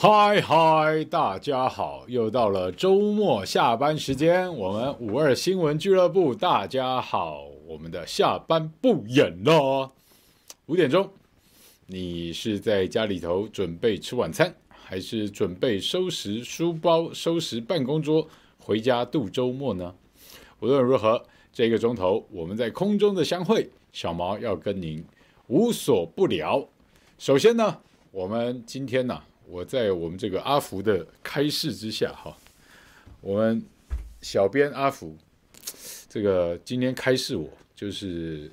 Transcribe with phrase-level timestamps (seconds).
[0.00, 9.90] 嗨嗨，大家好，又到了周末下班时间，我们五二新闻俱乐部，大家好，我们的下班不演了，
[10.66, 11.10] 五点钟，
[11.86, 19.92] 你是在家里头准备吃晚餐，还是准备收拾书包、收拾办公桌，回家度周末呢？
[20.60, 21.20] 无论如何，
[21.52, 25.04] 这个钟头我们在空中的相会，小毛要跟您
[25.48, 26.64] 无所不聊。
[27.18, 27.78] 首先呢，
[28.12, 29.20] 我们今天呢。
[29.48, 32.36] 我在我们这个阿福的开示之下，哈，
[33.22, 33.64] 我们
[34.20, 35.16] 小编阿福，
[36.08, 38.50] 这个今天开示我就是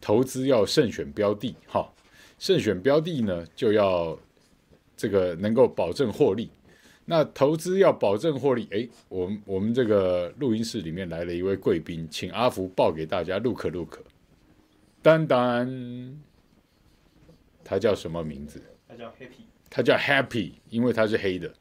[0.00, 1.92] 投资要慎选标的，哈，
[2.38, 4.18] 慎选标的呢就要
[4.96, 6.50] 这个能够保证获利。
[7.04, 13.98] 那投资要保证获利，哎，我们我们这个录音室里面来了一位贵宾，请阿福报给大家，look look，
[15.02, 16.16] 丹丹，
[17.62, 18.62] 他叫什么名字？
[18.88, 19.44] 他叫 Happy。
[19.70, 21.52] 他叫 Happy，因为他是黑的。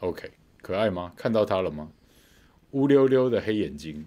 [0.00, 1.12] OK，可爱吗？
[1.16, 1.90] 看到他了吗？
[2.72, 4.06] 乌溜溜的黑眼睛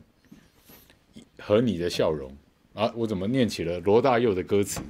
[1.39, 2.35] 和你的笑容
[2.73, 2.91] 啊！
[2.97, 4.81] 我怎么念起了罗大佑的歌词？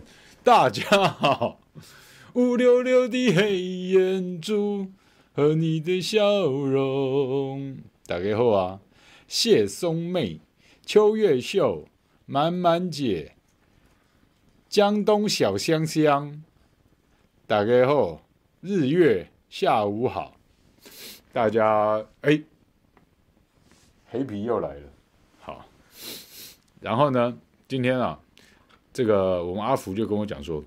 [0.44, 1.60] 大家好，
[2.34, 4.92] 乌溜溜的黑眼珠
[5.34, 7.78] 和你的笑容。
[8.08, 8.80] 大家好啊！
[9.28, 10.40] 谢松妹、
[10.86, 11.88] 秋月秀、
[12.26, 13.36] 满满姐、
[14.68, 16.44] 江东小香香，
[17.46, 18.27] 大家好。
[18.62, 20.36] 日月下午好，
[21.32, 22.42] 大家哎，
[24.08, 24.90] 黑皮又来了，
[25.40, 25.64] 好，
[26.82, 27.38] 然后呢，
[27.68, 28.20] 今天啊，
[28.92, 30.64] 这个我们阿福就跟我讲说，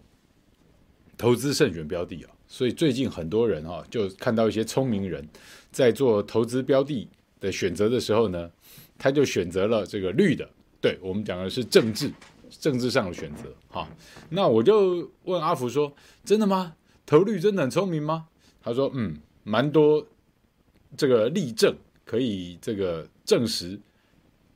[1.18, 5.28] 投资慎选标的啊，所以最近很多人啊，就看到一些聪明人
[5.72, 7.08] 在做投资标的
[7.40, 8.48] 的选择的时候呢，
[8.96, 10.48] 他就选择了这个绿的，
[10.80, 12.12] 对，我们讲的是政治
[12.48, 13.88] 政治上的选择，哈，
[14.28, 15.92] 那我就问阿福说，
[16.24, 16.76] 真的吗？
[17.10, 18.28] 投绿真的很聪明吗？
[18.62, 20.06] 他说：“嗯，蛮多
[20.96, 21.74] 这个例证
[22.04, 23.76] 可以这个证实，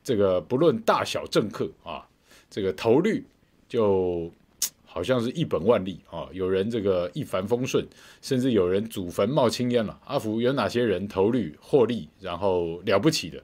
[0.01, 2.07] 这个不论大小政客啊，
[2.49, 3.25] 这个投绿
[3.67, 4.31] 就
[4.85, 6.29] 好像是一本万利啊。
[6.31, 7.85] 有人这个一帆风顺，
[8.21, 9.99] 甚至有人祖坟冒青烟了。
[10.05, 13.43] 阿福有哪些人投绿获利，然后了不起的？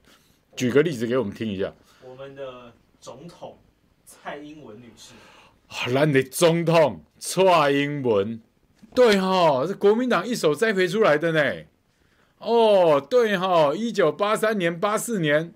[0.55, 1.73] 举个例子给我们听一下。
[2.01, 2.71] 我们的
[3.01, 3.57] 总统
[4.05, 5.11] 蔡英文女士，
[5.93, 8.39] 咱的总统蔡英文。”
[8.93, 11.41] 对哈、是国民党一手栽培出来的呢。
[12.39, 15.53] 哦，对哈、哦，一九八三年、八四年，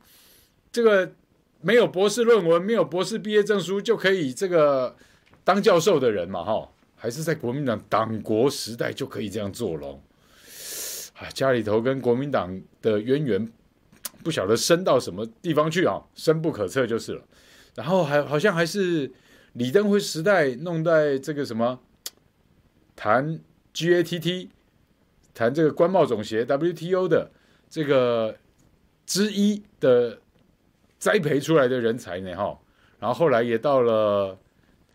[0.71, 1.11] 这个
[1.59, 4.95] 没有博士论文、没有博士毕业证书就可以这个
[5.43, 9.99] 当教授的人嘛，哈，还是在国民党党国时代就可以这样做了。
[11.15, 13.51] 啊，家里头跟国民党的渊源
[14.23, 17.21] 不晓得深到什么地方去啊，深不可测就是了。
[17.73, 19.11] 然后还好像还是
[19.53, 21.79] 李登辉时代弄在这个什么。
[22.95, 23.39] 谈
[23.73, 24.49] GATT，
[25.33, 27.29] 谈这个关贸总协 WTO 的
[27.69, 28.35] 这个
[29.05, 30.17] 之一的
[30.97, 32.57] 栽培出来的人才呢，哈，
[32.99, 34.39] 然后后来也到了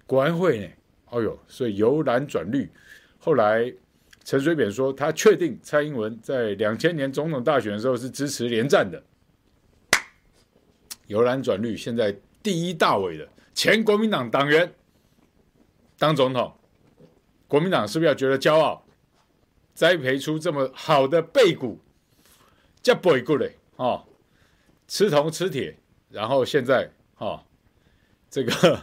[0.07, 0.69] 国安会呢，
[1.11, 2.71] 哦呦，所以由蓝转绿。
[3.19, 3.73] 后来
[4.25, 9.03] 陈水扁说，他确定蔡英文在两千年总统大选的时候是支持连战的，
[11.07, 11.77] 由蓝转绿。
[11.77, 14.73] 现在第一大委的前国民党党员
[15.99, 16.51] 当总统。
[17.51, 18.81] 国民党是不是要觉得骄傲？
[19.75, 21.81] 栽培出这么好的背骨，
[22.81, 24.05] 叫背骨嘞，哦，
[24.87, 25.77] 吃铜吃铁，
[26.11, 26.89] 然后现在
[27.19, 27.43] 哦，
[28.31, 28.81] 这个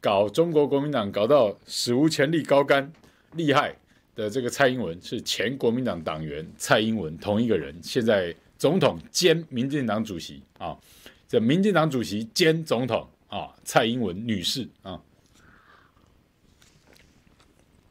[0.00, 2.90] 搞中国国民党搞到史无前例高干
[3.34, 3.76] 厉害
[4.14, 10.74] 的这个蔡英文是前国民党党员蔡英文同一个人，现在总统兼民进党主席啊，
[11.28, 14.98] 这民进党主席兼总统啊，蔡英文女士啊。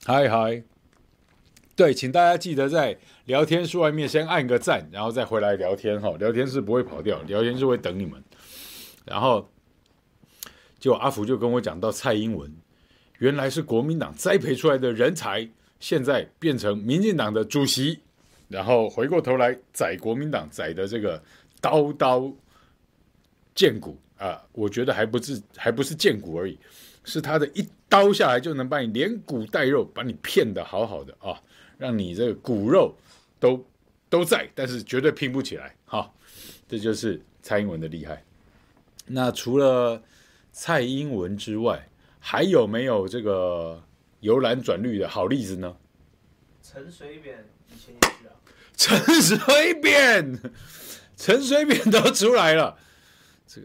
[0.06, 0.63] 嗨嗨，
[1.75, 6.16] 对，请大家记得在聊天室外面先按个赞，然后再回来聊天哈。
[6.18, 8.24] 聊天室不会跑掉，聊天室会等你们。
[9.06, 9.48] 然后，
[10.80, 12.51] 就阿福就跟我讲到蔡英文，
[13.19, 15.48] 原来是国民党栽培出来的人才，
[15.81, 18.00] 现在变成民进党的主席，
[18.48, 21.22] 然后回过头来宰国民党宰的这个
[21.60, 22.31] 刀刀
[23.54, 26.57] 见骨啊，我觉得还不是还不是见骨而已。
[27.10, 31.42] 是他的一刀下来就能把你连骨带肉把你骗得好好的啊，
[31.78, 32.96] 让你这个骨肉
[33.40, 33.66] 都
[34.10, 36.10] 都在，但是绝对拼不起来哈。
[36.68, 38.24] 这就是蔡英文的厉害。
[39.08, 40.02] 那除了
[40.52, 41.90] 蔡英文之外，
[42.20, 43.82] 还有没有这个
[44.20, 45.76] 由蓝转绿的好例子呢？
[46.62, 48.36] 陈水扁以前也是啊。
[48.78, 50.40] 陈水扁，
[51.18, 52.78] 陈水扁都出来了。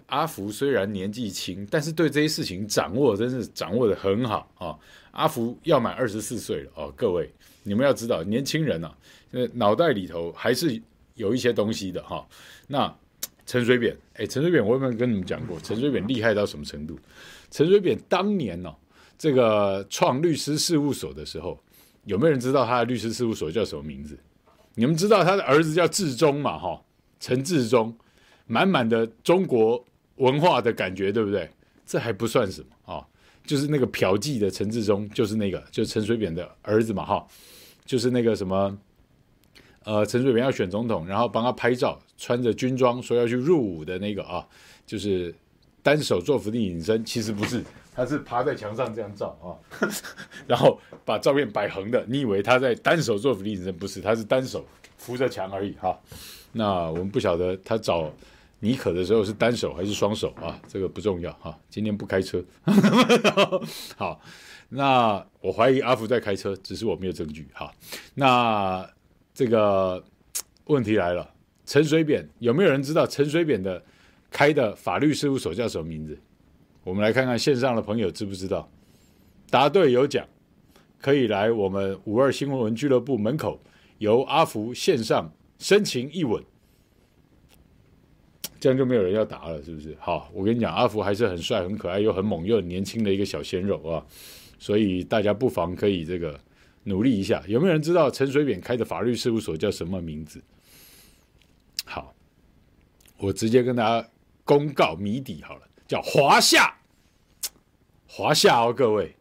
[0.06, 4.78] 阿福虽然年纪轻，但是对这些事情掌握真是掌握得很好啊！
[5.12, 7.30] 阿福要满二十四岁了哦，各位
[7.62, 8.96] 你们要知道，年轻人啊，
[9.32, 10.80] 呃，脑袋里头还是
[11.14, 12.26] 有一些东西的哈。
[12.66, 12.92] 那
[13.46, 15.58] 陈水扁，哎，陈水扁，我有没有跟你们讲过？
[15.60, 16.98] 陈水扁厉害到什么程度？
[17.50, 18.74] 陈水扁当年呢、
[19.16, 21.58] 这个创律师事务所的时候，
[22.04, 24.18] 有没有人知道他的律师事务所叫什么名字？
[24.74, 26.58] 你们知道他的儿子叫志忠嘛？
[26.58, 26.82] 哈，
[27.20, 27.96] 陈志忠，
[28.46, 29.84] 满满的中国
[30.16, 31.48] 文化的感觉，对不对？
[31.86, 33.06] 这还不算什么啊。
[33.44, 37.26] 就是那个嫖妓的陈志忠，就是那个，就是陈水扁的儿子嘛，哈，
[37.84, 38.78] 就是那个什么，
[39.84, 44.48] 呃，陈水扁要选总统，然后帮他拍照，穿着军装说要去入伍的那个啊，
[44.86, 45.34] 就是
[45.82, 47.62] 单手做伏地隐身，其实不是，
[47.94, 49.52] 他是趴在墙上这样照啊，
[50.48, 53.76] 然后把照片摆横的，你以为他在单手做伏地隐身？
[53.76, 54.64] 不是，他是单手
[54.96, 56.00] 扶着墙而已哈。
[56.52, 58.10] 那我们不晓得他找。
[58.64, 60.58] 你可的时候是单手还是双手啊？
[60.66, 61.54] 这个不重要哈。
[61.68, 62.42] 今天不开车，
[63.94, 64.18] 好。
[64.70, 67.70] 那我怀疑阿福在开车，只是我没有证据哈。
[68.14, 68.88] 那
[69.34, 70.02] 这个
[70.64, 71.30] 问题来了，
[71.66, 73.84] 陈水扁有没有人知道陈水扁的
[74.30, 76.18] 开的法律事务所叫什么名字？
[76.84, 78.66] 我们来看看线上的朋友知不知道？
[79.50, 80.26] 答对有奖，
[81.02, 83.60] 可以来我们五二新闻俱乐部门口，
[83.98, 86.42] 由阿福线上深情一吻。
[88.64, 89.94] 这样就没有人要打了，是不是？
[90.00, 94.02] 好，我跟你讲，阿福还是很帅、很可爱又很猛又很年轻的一个小鲜肉啊，
[94.58, 96.40] 所以大家不妨可以这个
[96.84, 97.44] 努力一下。
[97.46, 100.42] 有没有人知道陈水扁开的法律事务所叫什么名字？
[101.84, 102.14] 好，
[103.18, 104.08] 我直接跟大家
[104.44, 106.74] 公告谜底好了，叫华夏。
[108.06, 109.14] 华夏哦，各位，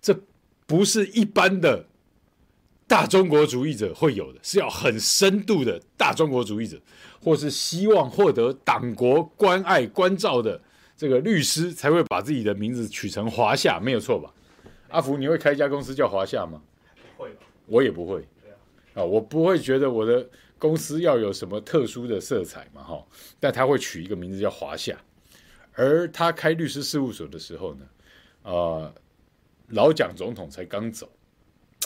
[0.00, 0.18] 这
[0.66, 1.86] 不是一般的
[2.86, 6.80] 大中国主义者会有的，是要很深度的大中国主义者。
[7.26, 10.62] 或是希望获得党国关爱关照的
[10.96, 14.32] 这个律师，才会把自己的名字取成华夏，没有错吧？
[14.90, 16.62] 阿福，你会开一家公司叫华夏吗？
[17.16, 17.30] 不会，
[17.66, 18.24] 我也不会。
[18.94, 20.24] 啊，我不会觉得我的
[20.56, 23.04] 公司要有什么特殊的色彩嘛，哈。
[23.40, 24.96] 但他会取一个名字叫华夏，
[25.72, 27.86] 而他开律师事务所的时候呢，
[28.44, 28.94] 呃，
[29.70, 31.10] 老蒋总统才刚走，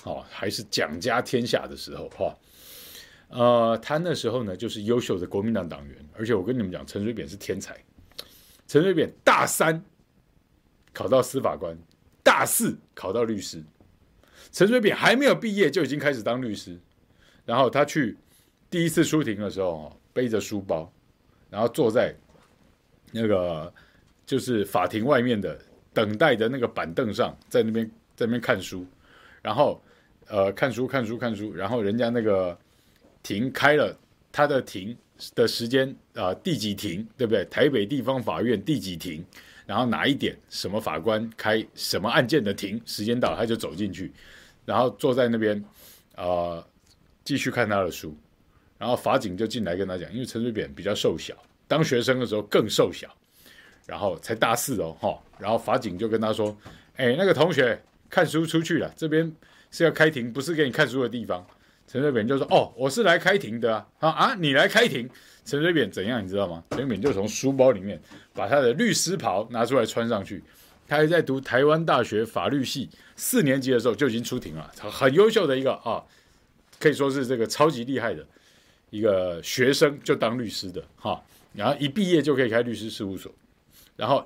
[0.04, 2.36] 哦，还是蒋家天下的时候，哈。
[3.30, 7.78] 呃，他那时候呢，就是优秀的国民党党员，而且我跟你们讲，陈水扁是天才。
[8.66, 9.80] 陈水扁大三
[10.92, 11.78] 考到司法官，
[12.24, 13.62] 大四考到律师。
[14.50, 16.76] 陈水扁还没有毕业就已经开始当律师，
[17.44, 18.16] 然后他去
[18.68, 20.92] 第一次出庭的时候，背着书包，
[21.48, 22.12] 然后坐在
[23.12, 23.72] 那个
[24.26, 25.56] 就是法庭外面的
[25.94, 28.84] 等待的那个板凳上，在那边在那边看书，
[29.40, 29.80] 然后
[30.26, 32.58] 呃看书看书看书，然后人家那个。
[33.22, 33.96] 庭开了，
[34.32, 34.96] 他的庭
[35.34, 37.44] 的时间啊、第几庭，对不对？
[37.46, 39.24] 台北地方法院第几庭，
[39.66, 44.12] 然后哪一点，什么法官开什么案件的庭，时间到他就走进去，
[44.64, 45.62] 然后坐在那边
[46.16, 46.64] 啊、
[47.24, 48.16] 继续看他的书，
[48.78, 51.34] 然后法警就进来跟他讲，因为陈水扁比较瘦小，
[51.68, 53.14] 当学生的时候更瘦小，
[53.86, 56.56] 然后才大四哦，哈，然后法警就跟他说，
[56.96, 59.30] 哎，那个同学看书出去了，这边
[59.70, 61.46] 是要开庭，不是给你看书的地方。
[61.90, 63.84] 陈水扁就说：“哦，我是来开庭的啊！
[63.98, 65.10] 啊啊，你来开庭？
[65.44, 66.24] 陈水扁怎样？
[66.24, 66.62] 你知道吗？
[66.70, 68.00] 陈水扁就从书包里面
[68.32, 70.40] 把他的律师袍拿出来穿上去。
[70.86, 76.00] 他还在读台湾大学法律系四年级的时候就已经出庭了，很优秀的一个啊，
[76.78, 78.24] 可以说是这个超级厉害的
[78.90, 81.20] 一个学生，就当律师的哈。
[81.54, 83.32] 然后一毕业就可以开律师事务所，
[83.96, 84.24] 然后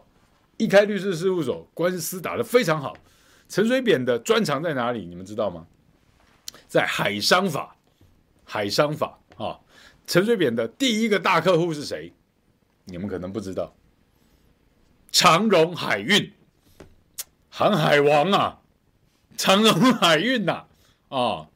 [0.59, 2.95] 一开律师事务所，官司打得非常好。
[3.49, 5.07] 陈水扁的专长在哪里？
[5.07, 5.67] 你们知道吗？”
[6.67, 7.77] 在海商法，
[8.45, 9.59] 海商法啊，
[10.07, 12.13] 陈水扁的第一个大客户是谁？
[12.85, 13.75] 你们可能不知道，
[15.11, 16.33] 长荣海运，
[17.49, 18.61] 航海王啊，
[19.37, 20.67] 长荣海运呐
[21.09, 21.49] 啊，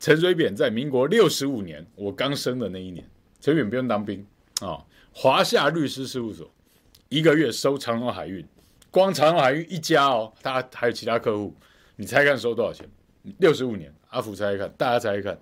[0.00, 3.06] 陈水扁在民国六十五年，我刚生的那一年，
[3.40, 4.26] 陈水扁不用当兵
[4.60, 6.50] 啊，华夏律师事务所
[7.08, 8.46] 一个月收长荣海运，
[8.90, 11.54] 光长荣海运一家哦，他还有其他客户，
[11.96, 12.88] 你猜看收多少钱？
[13.38, 13.92] 六十五年。
[14.10, 15.38] 阿福猜一看，大家猜一看，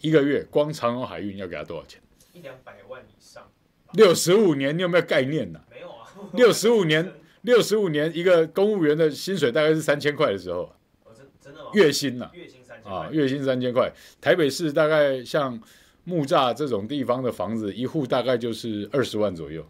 [0.00, 2.00] 一个月光长荣海运要给他多少钱？
[2.32, 3.48] 一两百万以上。
[3.92, 5.64] 六十五年，你有没有概念呢、啊？
[5.70, 6.08] 没有啊。
[6.32, 7.12] 六十五年，
[7.42, 10.70] 六十五年，一个公务员的薪水大概是三千块的时候。
[11.04, 11.70] 哦、真真的吗？
[11.72, 12.32] 月薪呐、啊？
[12.34, 13.92] 月薪三千啊，月薪三千块。
[14.20, 15.58] 台北市大概像
[16.04, 19.66] 木栅这种地方的房子，一户大概就是二十万左右。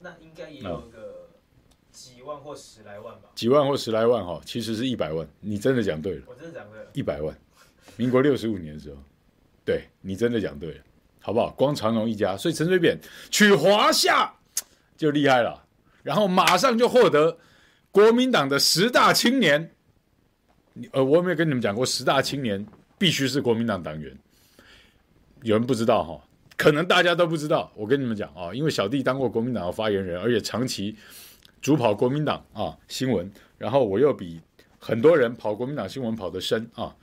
[0.00, 1.01] 那应该也有个
[2.22, 3.28] 几万或十来万吧？
[3.34, 5.26] 几万或十来万哈，其实是一百万。
[5.40, 6.22] 你真的讲对了。
[6.28, 6.86] 我真的讲对了。
[6.92, 7.36] 一百万。
[7.96, 8.96] 民国六十五年的时候，
[9.64, 10.80] 对，你真的讲对了，
[11.20, 11.50] 好不好？
[11.50, 12.96] 光长荣一家，所以陈水扁
[13.28, 14.32] 取华夏
[14.96, 15.60] 就厉害了，
[16.04, 17.36] 然后马上就获得
[17.90, 19.68] 国民党的十大青年
[20.92, 22.64] 呃，我有没有跟你们讲过，十大青年
[22.98, 24.16] 必须是国民党党员？
[25.42, 26.24] 有人不知道哈，
[26.56, 27.72] 可能大家都不知道。
[27.74, 30.96] 我跟你们讲啊，因为小弟当过国民党的发言人，而且长期
[31.62, 34.40] 主跑国民党啊新闻，然后我又比
[34.78, 36.94] 很多人跑国民党新闻跑得深啊，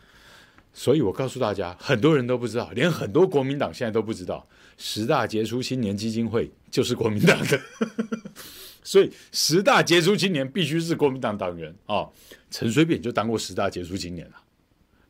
[0.73, 4.45] 所以我告诉大家，很多人都不知道，连很多国民党现在都不知道，
[4.77, 7.59] 十大杰出青年基金会就是国民党的。
[8.83, 12.07] 所以十大杰出青年必须是国民党党员啊！
[12.49, 14.35] 陈水扁就当过十大杰出青年了。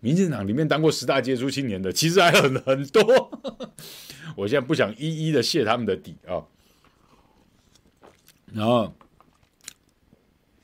[0.02, 3.32] 民进党里面当过十大杰出青年的，其实还很很多。
[4.36, 6.44] 我现在不想一一的泄他们的底啊。
[8.52, 8.94] 然后，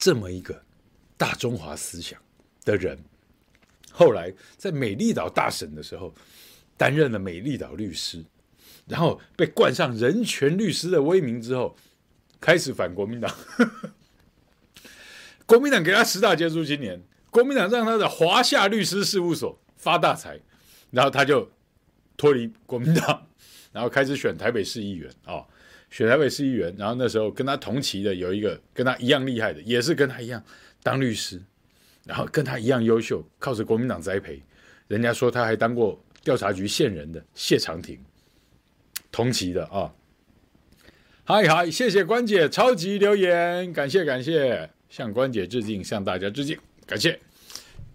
[0.05, 0.63] 这么一个
[1.17, 2.21] 大中华思想
[2.63, 2.95] 的人，
[3.91, 6.13] 后来在美丽岛大审的时候，
[6.77, 8.23] 担任了美丽岛律师，
[8.85, 11.75] 然后被冠上人权律师的威名之后。
[12.39, 13.35] 开始反国民党，
[15.47, 20.39] 国民党给他十大杰出青年，国民党让他的华夏律师事务所发大财，
[20.91, 21.49] 然后他就
[22.15, 23.27] 脱离国民党，
[23.71, 25.47] 然后开始选台北市议员啊、哦，
[25.89, 30.43] 选台北市议员，然后那时候跟他同期的有一个跟他一样厉害的，也是跟他一样
[30.83, 31.41] 当律师，
[32.05, 34.41] 然后跟他一样优秀，靠着国民党栽培，
[34.87, 37.99] 人家说他还当过调查局线人的谢长廷，
[39.11, 39.93] 同期的啊。
[41.23, 47.19] 嗨嗨，谢谢关姐超级留言，感谢感谢，向关姐致敬，向大家致敬，感谢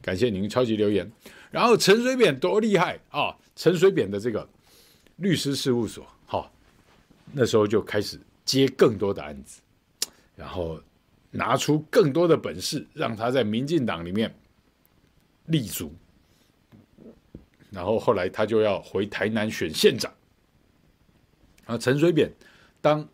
[0.02, 1.10] 感谢您超级留言。
[1.50, 3.36] 然后陈水扁多厉害啊！
[3.56, 4.48] 陈水扁的这个
[5.16, 6.06] 律师事务所，
[7.32, 9.60] 那时候就开始接更多的案子，
[10.36, 10.80] 然后
[11.30, 14.34] 拿出更多的本事，让他在民进党里面
[15.46, 15.92] 立足。
[17.70, 20.12] 然后后来他就要回台南选县长，
[21.66, 22.30] 然后陈水扁
[22.80, 23.08] 当。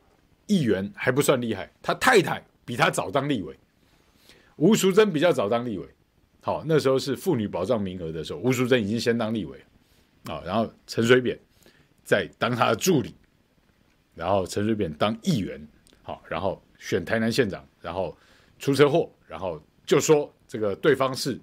[0.49, 3.59] 议员还不算厉害，他太太比他早当立委，
[4.55, 5.85] 吴淑珍比较早当立委。
[6.41, 9.61] 好，那时候是妇女保障名额的时候，吴淑珍已经先当立委
[10.27, 10.41] 啊。
[10.47, 11.37] 然后陈水扁
[12.05, 13.13] 在当他的助理，
[14.17, 15.65] 然后陈水扁当议员，
[16.03, 18.17] 好，然后选台南县长，然后
[18.59, 21.39] 出车祸，然后就说这个对方是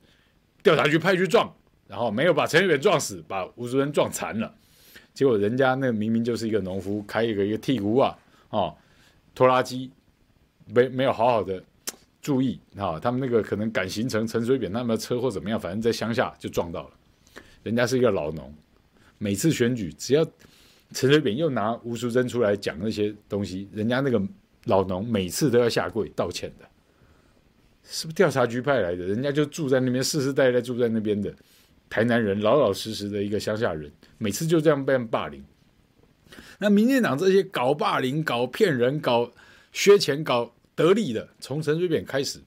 [0.62, 1.50] 调查局派去撞，
[1.88, 4.54] 然后没有把陈水扁撞死，把吴淑珍撞残了。
[5.14, 8.18] 结果人家那明明就是一个农夫开一个一个剔骨啊，
[8.50, 8.76] 哦。
[9.36, 9.90] 拖拉机
[10.68, 11.64] 没没有好好的
[12.22, 15.60] 注意啊，他们那个可能赶行程，陈水扁他们的车祸怎么样？
[15.60, 16.90] 反正在乡下就撞到了。
[17.64, 18.54] 人家是一个老农，
[19.18, 20.24] 每次选举只要
[20.94, 24.22] 陈水扁又拿吴淑珍出来讲那些东西，人家那个
[24.66, 26.66] 老农每次都要下跪道歉的。
[27.84, 29.04] 是不是调查局派来的？
[29.06, 31.34] 人家就住在那边，世世代代住在那边的
[31.90, 35.44] 台南人，老老实实的一个乡下人，每次就这样被霸凌。
[36.60, 39.30] 那民进党这些搞霸凌、搞骗人、搞
[39.74, 42.40] 削钱、搞得利的，从陈水扁开始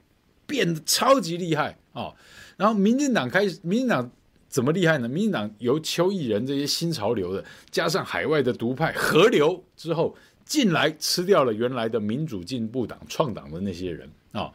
[0.47, 2.15] 变得超级厉害啊、
[2.57, 4.11] 然后民进党开始，民进党
[4.49, 5.09] 怎么厉害呢？
[5.09, 14.53] 民进党由邱义仁这些新潮流的，加上海外的独派合流之后，进来吃掉了原来的民主进步党创党的那些人啊、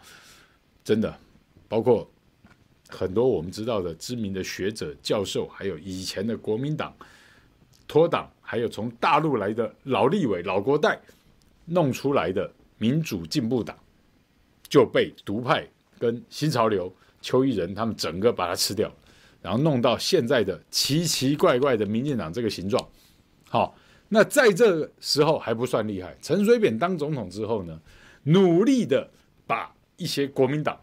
[0.84, 1.16] 真的，
[1.68, 2.10] 包括
[2.90, 6.96] 很多我们知道的知名的学者、教授，还有以前的国民党
[7.88, 8.32] 脱党。
[8.44, 11.00] 还有从大陆来的老立委、老国代
[11.64, 13.74] 弄出来的民主进步党，
[14.68, 15.66] 就被独派
[15.98, 18.94] 跟新潮流邱义仁他们整个把它吃掉，
[19.42, 22.88] 然后弄到现在的奇奇怪怪的民进党这个形状。
[23.50, 23.76] 好，
[24.10, 26.16] 那在这时候还不算厉害。
[26.22, 27.80] 陈水扁当总统之后呢，
[28.24, 29.10] 努力的
[29.46, 30.80] 把一些国民党。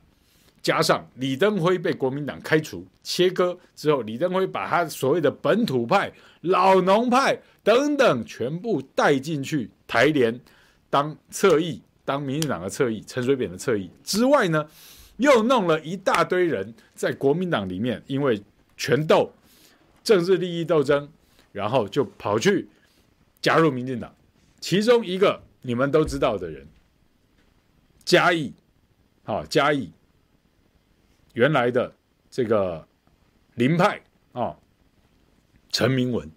[0.61, 6.13] 加上李登辉被国民党开除切割之后，李登辉把他所谓的本土派、
[6.43, 10.39] 老农派等等全部带进去台联
[10.91, 14.67] 当侧翼，当民进党的侧翼，陈水扁的侧翼之外呢，
[15.19, 18.43] 又弄了一大堆人在国民党里面，因为
[18.77, 19.33] 权斗、
[20.03, 21.09] 政治利益斗争，
[21.53, 22.67] 然后就跑去
[23.41, 24.13] 加入民进党。
[24.59, 26.67] 其中一个你们都知道的人，
[28.05, 28.53] 嘉义，
[29.23, 29.93] 好嘉义。
[31.35, 31.95] 原来的
[32.29, 32.89] 这个
[33.55, 34.03] 林派
[34.33, 34.59] 啊，
[35.71, 36.29] 陈明文，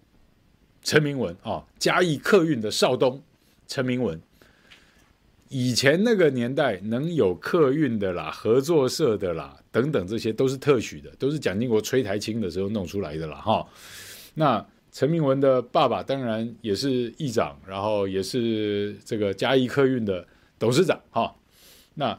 [0.80, 3.20] 陈明文啊，嘉义客运的少东，
[3.66, 4.22] 陈明文。
[5.52, 13.66] 以前那个年代能有客运的啦，合作社的啦，等等，这些都是特许的，都是蒋经国吹台青的时候弄出来的啦，哈。
[14.34, 20.26] 那陈明文的爸爸当然也是议长，然后也是这个嘉义客运的
[20.58, 21.34] 董事长，哈。
[21.94, 22.18] 那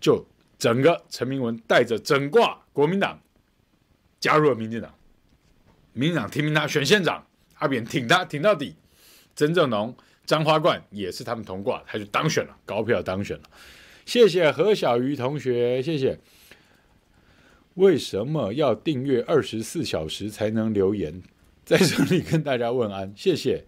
[0.00, 0.26] 就。
[0.60, 3.18] 整个陈明文带着整挂国民党
[4.18, 4.94] 加入了民进党，
[5.94, 8.76] 民进党提名他选县长，阿扁挺他挺到底，
[9.34, 9.96] 曾正农、
[10.30, 13.42] 张花冠也是他们同挂，他就当选了，高票当选了。
[14.06, 16.16] 谢谢何小鱼同学，谢谢。
[17.74, 21.20] 为什么要订阅二十四小时才能留言？
[21.64, 23.64] 在这里跟大家问安，谢谢。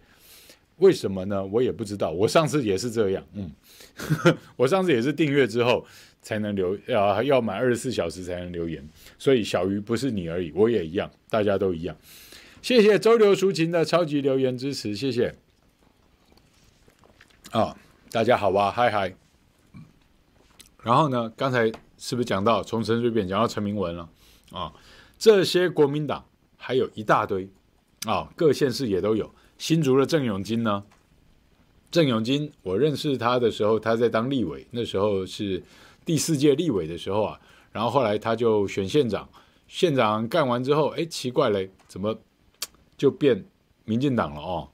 [0.77, 1.45] 为什么呢？
[1.47, 2.13] 我也不知道。
[2.13, 3.51] 我上次也是这样，嗯，
[4.55, 5.85] 我上次也是订阅之后
[6.21, 8.89] 才能留，要要满二十四小时才能留言。
[9.19, 11.97] 所以小鱼不是你而已，我也一样，大家都一样。
[12.61, 15.35] 谢谢周流抒情的超级留言支持，谢谢。
[17.53, 17.77] 啊、
[18.11, 19.15] 大家好吧，嗨嗨。
[20.83, 24.09] 然后呢，刚才是不是讲到从陈水扁讲到陈明文了
[24.53, 24.73] 啊、
[25.19, 26.25] 这些国民党
[26.57, 27.47] 还有一大堆
[28.07, 29.31] 啊、各县市也都有。
[29.59, 30.83] 新竹的郑永金呢？
[31.91, 35.63] 郑永金，我认识他的时候，他在当立委，那时候是
[36.07, 37.39] 第四届立委的时候啊。
[37.71, 39.29] 然后后来他就选县长，
[39.69, 42.19] 县长干完之后，哎，奇怪嘞，怎么
[42.97, 43.45] 就变
[43.85, 44.71] 民进党了哦？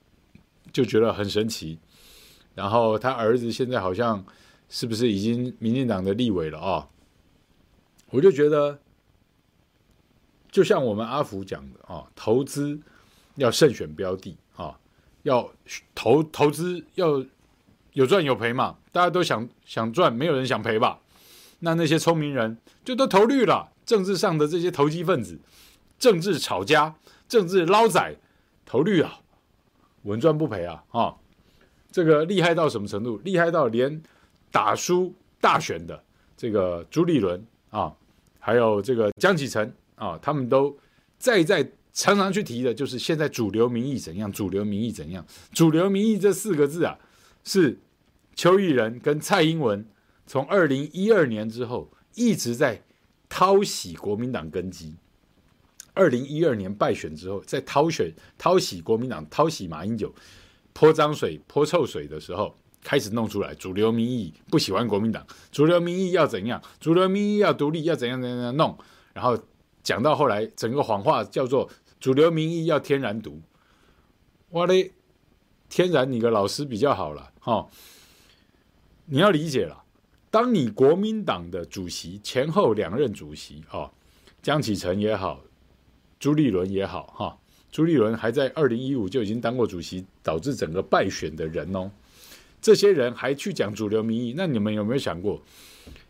[0.73, 1.77] 就觉得很神奇。
[2.59, 4.25] 然后他儿子现在好像。
[4.71, 6.87] 是不是已经民进党的立委了啊、
[8.11, 8.79] 我就觉得，
[10.51, 12.79] 就像我们阿福讲的啊、投资
[13.37, 14.79] 要慎选标的啊、
[15.23, 15.51] 要
[15.94, 17.25] 投投资要
[17.94, 21.01] 有赚有赔嘛，大家都想想赚，没有人想赔吧？
[21.61, 25.40] 那那些聪明人就都投绿了，政治上的这些投机分子、
[25.99, 26.94] 政治炒家、
[27.27, 28.16] 政治捞仔
[28.66, 29.21] 投绿啊，
[30.03, 31.16] 稳赚不赔啊啊、
[31.90, 33.18] 这个厉害到什么程度？
[33.18, 34.03] 厉害到连。
[34.51, 36.03] 打输大选的
[36.35, 37.94] 这个朱立伦啊，
[38.38, 40.74] 还有这个江启臣啊，他们都
[41.18, 44.33] 再再常常去提的，就是现在主流民意怎样？
[44.33, 45.22] 主流民意怎样？
[45.53, 46.98] 主流民意这四个字啊，
[47.44, 47.79] 是
[48.35, 49.87] 邱义仁跟蔡英文
[50.27, 52.83] 从二零一二年之后一直在
[53.29, 54.96] 掏洗国民党根基。
[55.92, 60.11] 二零一二年败选之后，在掏选、掏洗国民党、掏洗马英九、
[60.79, 62.55] 泼脏水、泼臭水的时候。
[62.81, 66.62] 开始弄出来，主流民意不喜欢国民党，主流民意要怎样？
[66.79, 68.79] 主流民意要独立，要怎样怎样怎样弄？
[69.12, 69.37] 然后
[69.83, 73.43] 讲到后来，整个谎话叫做主流民意要天然独。
[74.51, 74.93] 哇嘞，
[75.69, 77.69] 天然你个老师比较好了哈、
[79.07, 79.83] 你要理解了，
[80.31, 83.91] 当你国民党的主席前后两任主席啊、哦，
[84.41, 85.43] 江启臣也好，
[86.21, 87.38] 朱立伦也好哈、
[87.70, 91.90] 朱立伦还在二零一五就已经当过主席，导致整个败选的人哦。
[92.61, 95.42] 这些人还去讲主流民意，那你们有没有想过，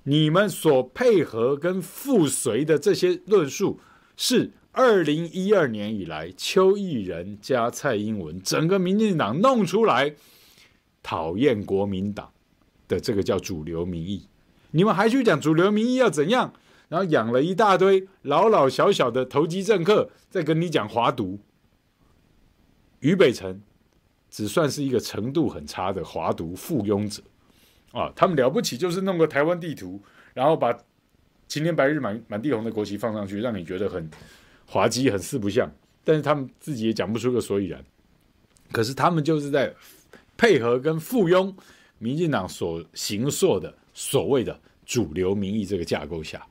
[0.05, 3.79] 你们所配合跟附随的这些论述，
[4.17, 10.15] 是二零一二年以来邱毅仁加蔡英文整个民进党弄出来
[11.03, 12.31] 讨厌国民党
[12.87, 14.27] 的这个叫主流民意，
[14.71, 16.55] 你们还去讲主流民意要怎样，
[16.89, 21.39] 然后养了一大堆老老小小的投机政客在跟你讲华独，
[23.01, 23.61] 于北辰。
[24.31, 27.23] 只算是一个程度很差的华独附庸者，
[27.93, 29.99] 啊，他们了不起就是弄个台湾地图，
[30.35, 30.71] 然后把
[31.47, 34.07] 青天白日满满地红的国旗放上去，让你觉得很
[34.67, 35.73] 滑稽、很四不像。
[36.05, 37.83] 但是他们自己也讲不出个所以然。
[38.71, 39.75] 可是他们就是在
[40.37, 41.51] 配合跟附庸
[41.99, 46.47] 民进党所形塑的所谓的主流民意这个架构下，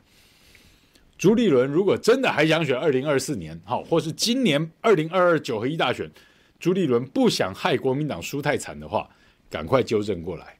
[1.15, 6.11] 朱立伦如果真的还想选二零二四年，好，或是今年二零二二九合一大选。
[6.59, 9.07] 朱立伦不想害国民党输太惨的话，
[9.49, 10.57] 赶快纠正过来。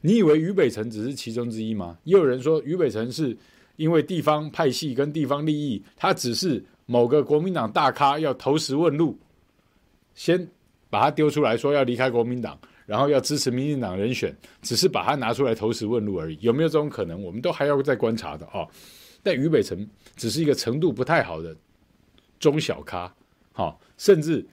[0.00, 1.96] 你以为于北辰只是其中之一吗？
[2.04, 3.36] 也有人说于北辰是
[3.76, 9.16] 因为地方派系跟地方利益，他只是某个国民党大咖要投石问路，
[10.14, 10.46] 先
[10.90, 16.36] 把他丢出来说要离开国民党，然后要支持民进党人选，只是把他拿出来投石问路而已。
[16.40, 17.22] 有没有这种可能？
[17.22, 18.68] 我们都还要再观察的哦。
[19.22, 21.56] 但于北辰只是一个程度不太好的
[22.40, 23.14] 中小咖，
[23.52, 24.44] 好，甚至。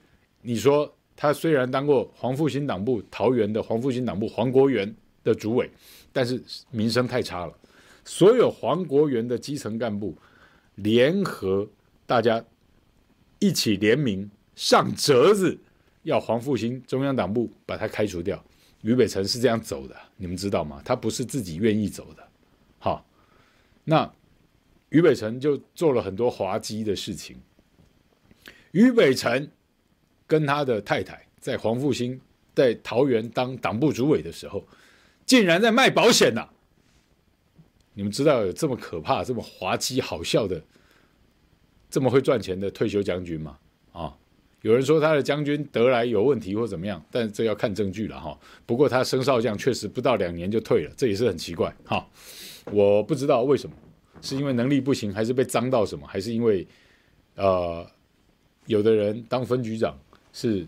[0.42, 5.70] 你说他虽然当过黄复兴党部桃园的黄复兴党部黄国元的主委，
[6.14, 7.52] 但是名声太差了。
[8.06, 10.16] 所有黄国元的基层干部
[10.76, 11.68] 联合，
[12.06, 12.42] 大家
[13.38, 15.58] 一起联名上折子，
[16.04, 18.42] 要黄复兴中央党部把他开除掉。
[18.80, 20.80] 于北辰是这样走的，你们知道吗？
[20.82, 22.26] 他不是自己愿意走的。
[22.78, 23.06] 好，
[23.84, 24.10] 那
[24.88, 27.36] 于北辰就做了很多滑稽的事情。
[28.72, 29.50] 于北辰。
[30.30, 32.20] 跟他的太太在黄复兴
[32.54, 34.64] 在桃园当党部主委的时候，
[35.26, 36.48] 竟然在卖保险呐、
[37.94, 40.62] 你们知道有这么可怕、这么滑稽、好笑的、
[41.90, 43.58] 这么会赚钱的退休将军吗？
[43.92, 44.16] 啊，
[44.62, 48.38] 有人说他的将军得来有问题或怎么样，但这要看证据了哈。
[48.64, 52.06] 不过他升少将确实不到两年就退了，这也是很奇怪哈。
[52.66, 53.74] 我不知道为什么，
[54.22, 56.64] 是因为能力不行，还是被脏到什么，还是因为
[57.34, 57.84] 呃，
[58.66, 59.98] 有的人当分局长。
[60.32, 60.66] 是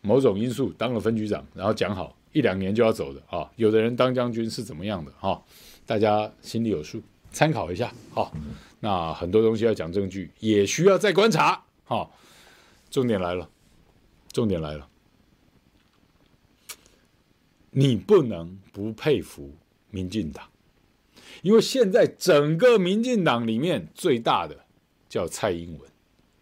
[0.00, 3.50] 某种因素当了分局长，然后讲好一两年就要走的啊。
[3.56, 5.40] 有的人当将军是怎么样的啊？
[5.86, 7.02] 大家心里有数。
[7.30, 7.92] 参考一下。
[8.10, 8.32] 好，
[8.80, 11.62] 那很多东西要讲证据，也需要再观察。
[11.84, 12.10] 好，
[12.90, 13.50] 重点来了，
[14.32, 14.88] 重点来了，
[17.70, 19.52] 你不能不佩服
[19.90, 20.48] 民进党，
[21.42, 24.64] 因为现在整个民进党里面最大的
[25.06, 25.90] 叫蔡英文，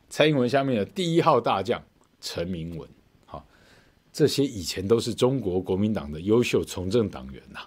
[0.09, 1.85] 蔡英文下面的第一号大将
[2.27, 2.89] 陈明文。
[4.19, 7.61] 这些以前都是中国国民党的优秀从政党员呐，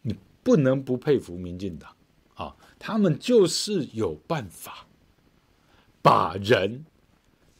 [0.00, 1.94] 你不能不佩服民进党
[2.32, 2.56] 啊！
[2.78, 4.86] 他们就是有办法
[6.00, 6.86] 把人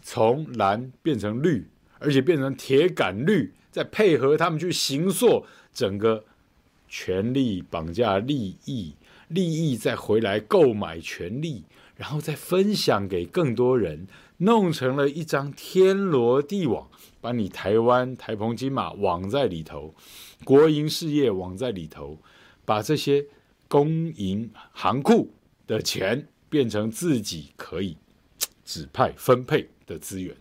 [0.01, 1.69] 从蓝变成绿，
[1.99, 6.25] 而且变成铁杆绿，再配合他们去行塑整个
[6.89, 8.95] 权力绑架利益，
[9.29, 11.67] 利益再回来购买权力，
[11.97, 14.07] 然后再分享给更多人。
[14.43, 16.89] 弄成了一张天罗地网，
[17.21, 19.95] 把你台湾台澎金马网在里头，
[20.45, 22.19] 国营事业网在里头，
[22.65, 23.25] 把这些
[23.69, 25.33] 公营行库
[25.67, 27.97] 的钱变成自己可以
[28.65, 30.35] 指派分配的资源，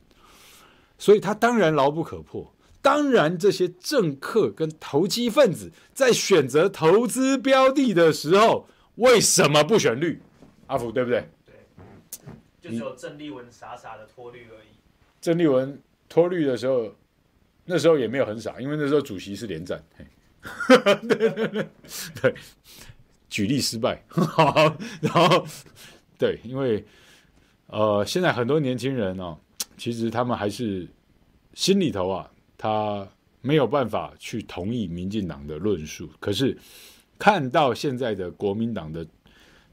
[0.98, 2.52] 所以他当然牢不可破。
[2.82, 10.20] 当然，这些政客跟投机分子在选择投资标的的时候，为什么不选绿？
[10.66, 11.30] 阿福对不对？
[12.62, 14.67] 就只有郑丽文傻傻的脱绿而已。
[15.19, 16.93] 郑丽文脱绿的时候，
[17.65, 19.84] 那时候也没有很傻，因为那时候主席是连战。
[21.08, 21.67] 对对对
[22.21, 22.36] 对，
[23.30, 24.02] 举例失败。
[24.10, 25.43] 好，然后
[26.19, 26.86] 对，因为
[27.65, 29.38] 呃，现在很多年轻人哦，
[29.78, 30.88] 其实他们还是
[31.56, 33.08] 心里头啊，他
[33.41, 36.08] 没有办法去同意民进党的论述。
[36.19, 36.56] 可是
[37.17, 39.06] 看到现在的国民党的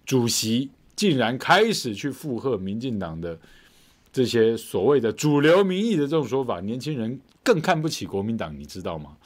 [0.07, 0.71] 主席。
[0.99, 3.39] 竟然开始去附和民进党的
[4.13, 9.17] 这些所谓的主流民意的这种说法，年轻人更看不起国民党，你知道吗？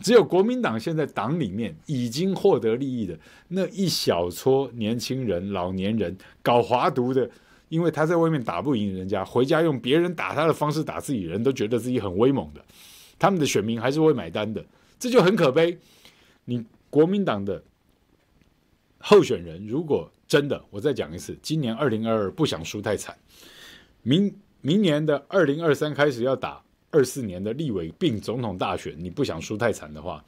[0.00, 7.28] 只有国民党现在党里面已经获得利益的那一小撮年轻人、老年人搞华独的，
[7.70, 12.64] 因为他在外面打不赢人家，回家用别人打他的方式打自己人，都觉得自己很威猛的，
[13.18, 14.64] 他们的选民还是会买单的，
[14.96, 15.76] 这就很可悲。
[16.44, 17.60] 你国民党的
[18.98, 23.16] 候选人如果真的，我再讲一次，今年二零二二不想输太惨，
[24.02, 26.60] 明明年的二零二三开始要打
[26.90, 30.24] 二四年的立委并总统大选，你不想输太惨的话，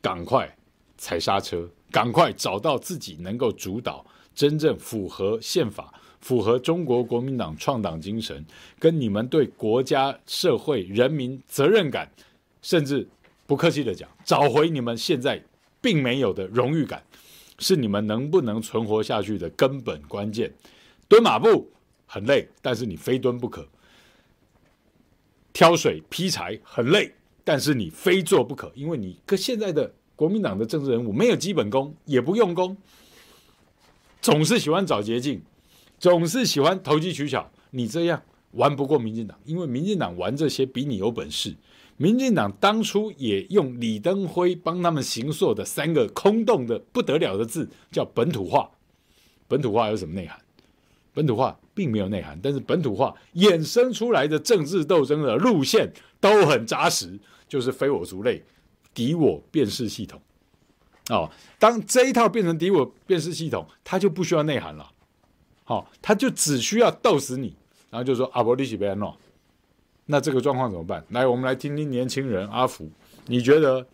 [0.00, 0.52] 赶快
[0.98, 4.04] 踩刹车，赶快找到自己能够主导、
[4.34, 8.44] 真正符合宪法、符合中国国民党创党精神，
[8.80, 12.10] 跟你们对国家、社会、人民责任感，
[12.62, 13.06] 甚至
[13.46, 15.40] 不客气的讲，找回你们现在
[15.80, 17.00] 并没有的荣誉感。
[17.58, 20.52] 是你们能不能存活下去的根本关键。
[21.08, 21.70] 蹲马步
[22.06, 23.66] 很累，但是你非蹲不可。
[25.52, 32.76] 挑水劈柴很累，但是你非做不可，因为你跟现在的国民党的政治人物没有基本功，也不用功，
[34.20, 35.40] 总是喜欢找捷径，
[35.98, 37.50] 总是喜欢投机取巧。
[37.70, 41.54] 你这样玩不过民进党，因为民进党玩这些比你有本事。
[41.96, 48.70] 民进党当初也用李登辉帮他们形塑的三个空洞的不得了的字，叫本土化。
[49.48, 50.38] 本土化有什么内涵？
[51.14, 58.44] 本土化并没有内涵，但是本土化衍生出来的政治斗争的路线都很扎实，就是非我族类、
[58.92, 60.20] 敌我辨识系统。
[61.08, 64.90] 哦，当这一套变成敌我辨识系统，它就不需要内涵了。
[65.64, 67.56] 好、哦，它就只需要斗死你，
[67.88, 69.16] 然后就说阿伯利西贝安诺。
[70.06, 71.04] 那这个状况怎么办？
[71.10, 72.88] 来，我们来听听年轻人阿福，
[73.26, 73.86] 你觉得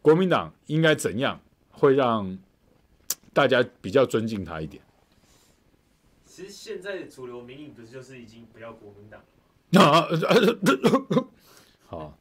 [0.00, 1.38] 国民党应该怎样
[1.70, 2.38] 会让
[3.32, 4.82] 大家比较尊敬他一点？
[6.24, 9.22] 其实现在的主流民意不是就是已经不要国民党
[9.70, 11.28] 了吗？
[11.86, 12.18] 好，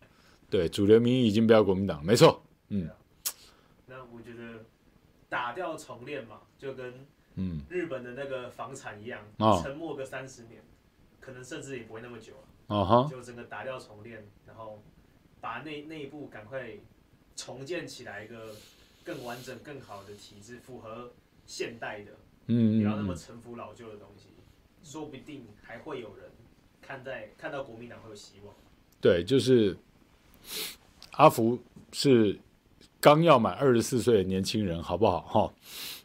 [0.49, 2.89] 对，主流民意已经不要国民党，没错，嗯。
[3.87, 4.63] 那我觉得
[5.29, 10.61] 打掉重练嘛，就跟嗯日本的那个房产一样，嗯、沉默个三十年，
[11.19, 12.39] 可能甚至也不会那么久了。
[12.39, 13.07] 啊哈！
[13.11, 14.81] 就整个打掉重练，然后
[15.39, 16.71] 把内内部赶快
[17.35, 18.55] 重建起来一个
[19.03, 21.11] 更完整、更好的体制，符合
[21.45, 22.11] 现代的，
[22.47, 24.29] 嗯，不要那么陈腐老旧的东西，
[24.83, 26.31] 说不定还会有人
[26.81, 28.55] 看在看到国民党会有希望。
[28.99, 29.77] 对，就是
[31.11, 31.59] 阿福
[31.91, 32.39] 是
[32.99, 35.21] 刚要满二十四岁的年轻人，好不好？
[35.21, 35.53] 哈，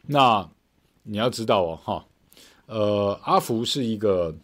[0.03, 0.47] 那
[1.01, 2.05] 你要知道哦，哈，
[2.67, 4.35] 呃，阿福是一个。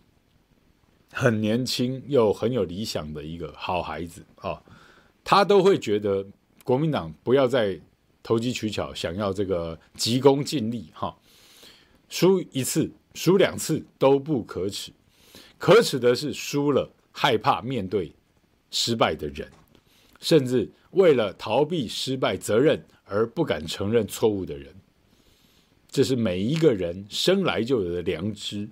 [1.11, 4.61] 很年轻又很有理想的一个好孩子啊、
[5.23, 6.25] 他都会觉得
[6.63, 7.79] 国民党不要再
[8.21, 11.17] 投机取巧，想要这个急功近利哈、
[12.09, 14.91] 输一次输两次都不可耻，
[15.57, 18.13] 可耻的是输了害怕面对
[18.69, 19.49] 失败的人，
[20.19, 24.75] 甚至为了逃避失败责任而不敢承认错误的人，
[25.89, 28.69] 这是每一个人生来就有的良知。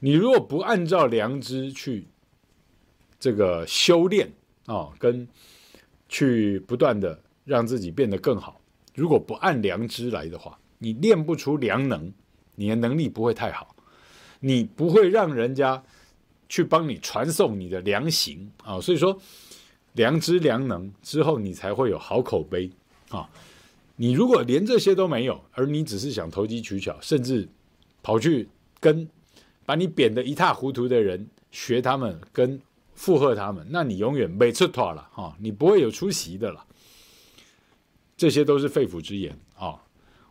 [0.00, 2.08] 你如果不按照良知去
[3.18, 4.32] 这个修炼
[4.66, 5.28] 啊、跟
[6.08, 8.60] 去不断的让自己变得更好，
[8.94, 12.12] 如果不按良知来的话，你练不出良能，
[12.54, 13.74] 你的能力不会太好，
[14.40, 15.82] 你不会让人家
[16.48, 19.20] 去帮你传送你的良行啊、所以说，
[19.92, 22.70] 良知良能之后，你才会有好口碑
[23.10, 23.28] 啊。
[23.96, 27.46] 你如果连这些都没有，而你只是想投机取巧，甚至
[28.02, 28.48] 跑去
[28.80, 29.06] 跟
[29.70, 32.60] 把你贬得一塌糊涂的人学他们，跟
[32.92, 36.66] 附和他们，那你永远没出头了哈，你不会有出息的了。
[38.16, 39.80] 这些都是肺腑之言啊，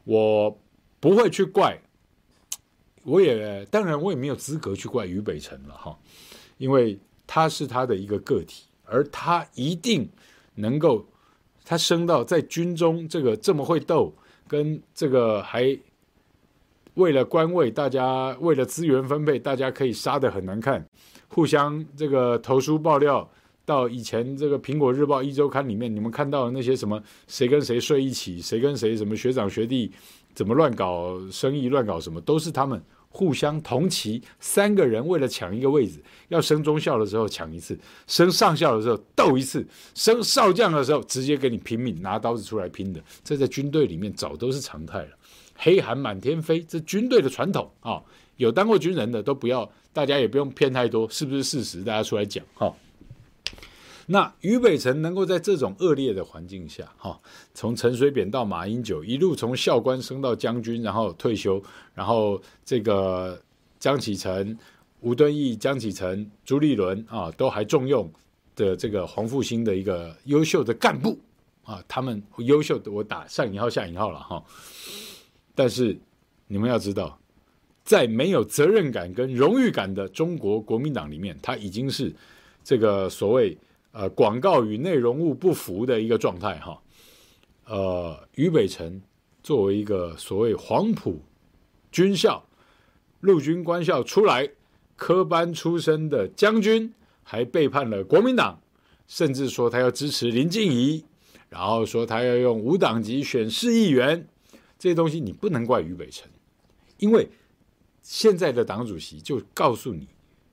[0.03, 0.59] 我
[0.99, 1.79] 不会去怪，
[3.03, 5.97] 我也当然我也没有资格去怪于北辰了哈，
[6.57, 10.09] 因为他是他的一个个体，而他一定
[10.55, 11.05] 能够。
[11.63, 14.11] 他升到在军中这个这么会斗，
[14.47, 15.79] 跟这个还
[16.99, 20.85] 为了官位，大家为了资源分配，大家可以杀得很难看，
[21.29, 23.27] 互相这个投书爆料。
[23.65, 29.91] 到以前这个《苹果日报》一周刊里面，你们看到的那些什么谁跟谁睡一起，谁跟谁什么学长学弟
[30.33, 32.81] 怎么乱搞生意，乱搞什么，都是他们。
[33.11, 45.09] 互相同期，三个人为了抢一个位置，要升中校的时候抢一次，升上校的时候斗一次，升少将的时候直接给你拼命拿刀子出来拼的，这在军队里面早都是常态了。
[45.61, 48.01] 黑函满天飞，这军队的传统啊、
[48.37, 51.83] 有当过军人的都不要，大家也不用骗太多，是不是事实？
[51.83, 52.73] 大家出来讲哈。
[54.07, 57.19] 那于北辰能够在这种恶劣的环境下，哈，
[57.53, 61.61] 从陈水扁到马英九，一路从校官升到将军，然后退休，
[61.93, 63.39] 然后这个
[63.77, 64.57] 江启臣、
[65.01, 68.11] 吴敦义、江启臣、朱立伦啊，都还重用
[68.55, 71.19] 的这个黄复兴的一个优秀的干部
[71.63, 74.43] 啊，他们优秀的，我打上引号下引号了哈。
[75.59, 75.99] 但是
[76.47, 77.19] 你们要知道，
[77.83, 82.15] 在没有责任感跟荣誉感的中国国民党里面，他已经是
[82.63, 83.57] 这个所谓。
[83.91, 86.79] 呃，广告与内容物不符的一个状态哈。
[87.65, 89.01] 呃，于北辰
[89.41, 91.19] 作为一个所谓黄埔
[91.91, 92.41] 军校、
[93.21, 94.47] 陆军官校出来
[94.95, 96.93] 科班出身的将军，
[97.23, 98.61] 还背叛了国民党，
[99.07, 101.03] 甚至说他要支持林静怡，
[101.49, 104.27] 然后说他要用无党籍选市议员，
[104.79, 106.27] 这些东西你不能怪于北辰，
[106.97, 107.29] 因为
[108.01, 110.07] 现在的党主席就告诉你。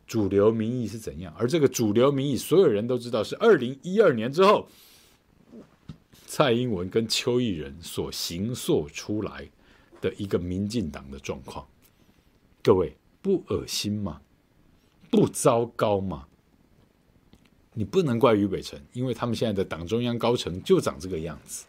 [0.08, 1.34] 主流民意是怎样？
[1.36, 4.68] 而这个主流民意，所有人都知道是二零一二年之后，
[6.28, 9.50] 蔡英文跟邱毅仁所行塑出来
[10.00, 11.66] 的一个民进党的状况。
[12.62, 14.20] 各位不恶心吗？
[15.10, 16.28] 不糟糕吗？
[17.74, 21.64] 你不能怪于北辰，因为他们现在的党中央高层就长这个样子。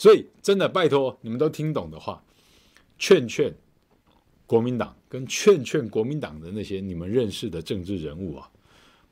[0.00, 2.24] 所以真的拜托你们都听懂的话，
[2.98, 3.54] 劝劝。
[4.46, 8.50] 国民党跟劝劝国民党的那些你们认识的政治人物啊，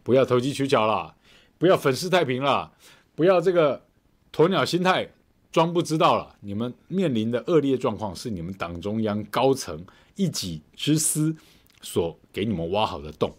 [0.03, 1.15] 不要投机取巧了，
[1.59, 2.73] 不要粉饰太平了，
[3.15, 3.85] 不要这个
[4.33, 5.07] 鸵鸟心态
[5.53, 6.35] 装不知道了。
[6.41, 9.85] 你们面临的恶劣状况是你们党中央高层
[10.17, 11.37] 一己之私
[11.83, 13.33] 所给你们挖好的洞。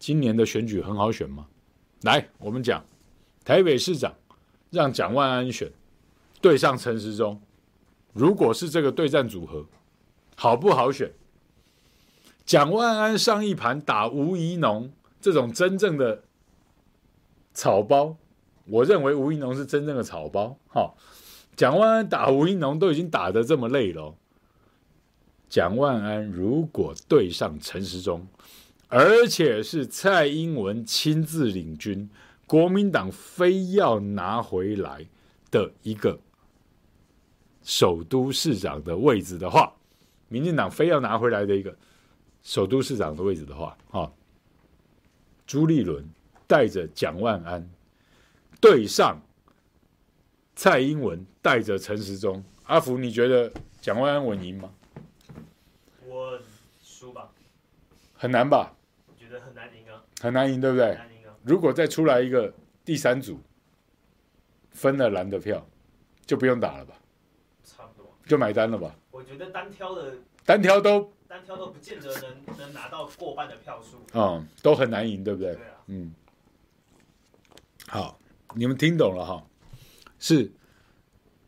[0.00, 1.46] 今年的选举很好选吗？
[2.02, 2.84] 来，我们讲
[3.44, 4.12] 台北市长
[4.70, 5.70] 让蒋万安选
[6.46, 7.42] 对上陈时中，
[8.12, 9.66] 如果是这个对战组合。
[10.38, 11.10] 好不好选？
[12.44, 16.22] 蒋万安上一盘打吴怡农这种真正的
[17.54, 18.16] 草包，
[18.66, 20.58] 我认为吴怡农是真正的草包。
[20.68, 20.92] 哈，
[21.56, 24.14] 蒋万安打吴怡农都已经打得这么累了，
[25.48, 28.26] 蒋万安如果对上陈时中，
[28.88, 32.10] 而且是蔡英文亲自领军，
[32.46, 35.06] 国民党非要拿回来
[35.50, 36.20] 的一个
[37.66, 39.74] 首都市长的位置的话。
[40.28, 41.76] 民进党非要拿回来的一个
[42.42, 44.10] 首都市长的位置的话，啊，
[45.46, 46.08] 朱立伦
[46.48, 47.68] 带着蒋万安
[48.60, 49.20] 对上
[50.56, 54.68] 蔡英文带着陈时中，阿福，你觉得蒋万安稳赢吗？
[56.04, 56.38] 我
[56.82, 57.30] 输吧。
[58.14, 58.74] 很难吧？
[59.06, 60.02] 我觉得很难赢啊。
[60.20, 60.94] 很难赢，对不对？
[60.94, 61.34] 难赢啊。
[61.44, 62.52] 如果再出来一个
[62.84, 63.40] 第三组，
[64.72, 65.64] 分了蓝的票，
[66.26, 66.96] 就不用打了吧？
[68.26, 68.94] 就买单了吧？
[69.10, 75.54] 我觉得单挑的单挑都单挑都不见得能能拿到过半的票数，嗯，都很难赢，对不对？
[75.54, 76.14] 对啊，嗯。
[77.88, 78.18] 好，
[78.54, 79.46] 你们听懂了哈？
[80.18, 80.50] 是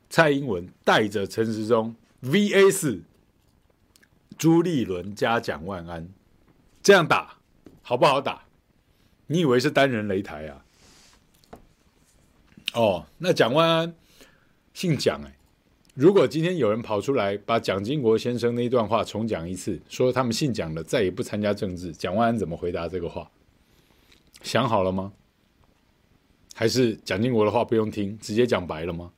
[0.08, 3.02] 蔡英文带着陈时中 VS
[4.36, 6.08] 朱立伦加蒋万安，
[6.82, 7.38] 这样打
[7.82, 8.44] 好不好打？
[9.26, 10.64] 你以为是单人擂台啊？
[12.74, 13.94] 哦，那蒋万安
[14.72, 15.37] 姓蒋哎。
[15.98, 23.28] 如果今天有人跑出来把蒋经国先生那一段话重讲一次，说他们姓蒋的再也不参加政治，蒋万安怎么回答这个话？
[24.40, 25.12] 想好了吗？
[26.54, 29.10] 还是蒋经国的话不用听，直接讲白了吗？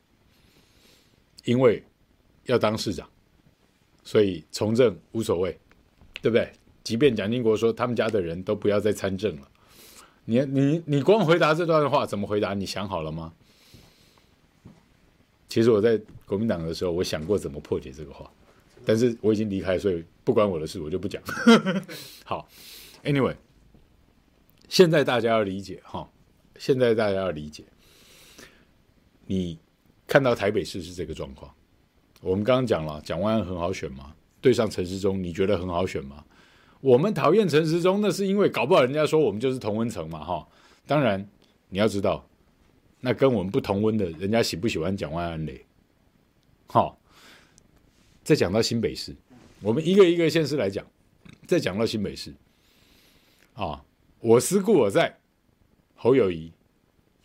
[1.45, 1.85] 因为
[2.47, 3.07] 要当市长，
[4.03, 5.59] 所以从政无所谓，
[6.23, 6.51] 对不对？
[6.83, 9.47] 即便蒋经国说他们家的人都不要再参政了，
[10.25, 12.55] 你你你光回答这段话怎么回答？
[12.55, 13.35] 你想好了吗？
[15.51, 18.31] 其实我在国民党的时候，我想过怎么破解这个话，
[18.85, 21.21] 但是我已经离开，所以不关我的事，我就不讲。
[22.25, 22.49] 好
[23.03, 23.35] ，Anyway，
[24.69, 26.09] 现在大家要理解哈，
[26.57, 27.65] 现在大家要理解，
[29.27, 29.59] 你
[30.07, 31.53] 看到台北市是这个状况，
[32.21, 34.15] 我们刚刚讲了，蒋万安很好选吗？
[34.41, 36.25] 对上陈时中，你觉得很好选吗？
[36.81, 40.47] 我们讨厌陈时中，那是因为搞不好人家说我们就是同温层嘛哈。
[40.87, 41.29] 当然，
[41.71, 42.25] 你要知道。
[43.01, 45.65] 那跟我们不同温的人家喜不喜欢蒋万安嘞？
[46.67, 46.99] 好，
[48.23, 49.17] 再讲到新北市，
[49.61, 50.87] 我们一个一个县市来讲，
[51.47, 52.35] 再讲到新北市，
[53.55, 53.83] 啊，
[54.21, 55.19] 我思故我在，
[55.95, 56.53] 侯友宜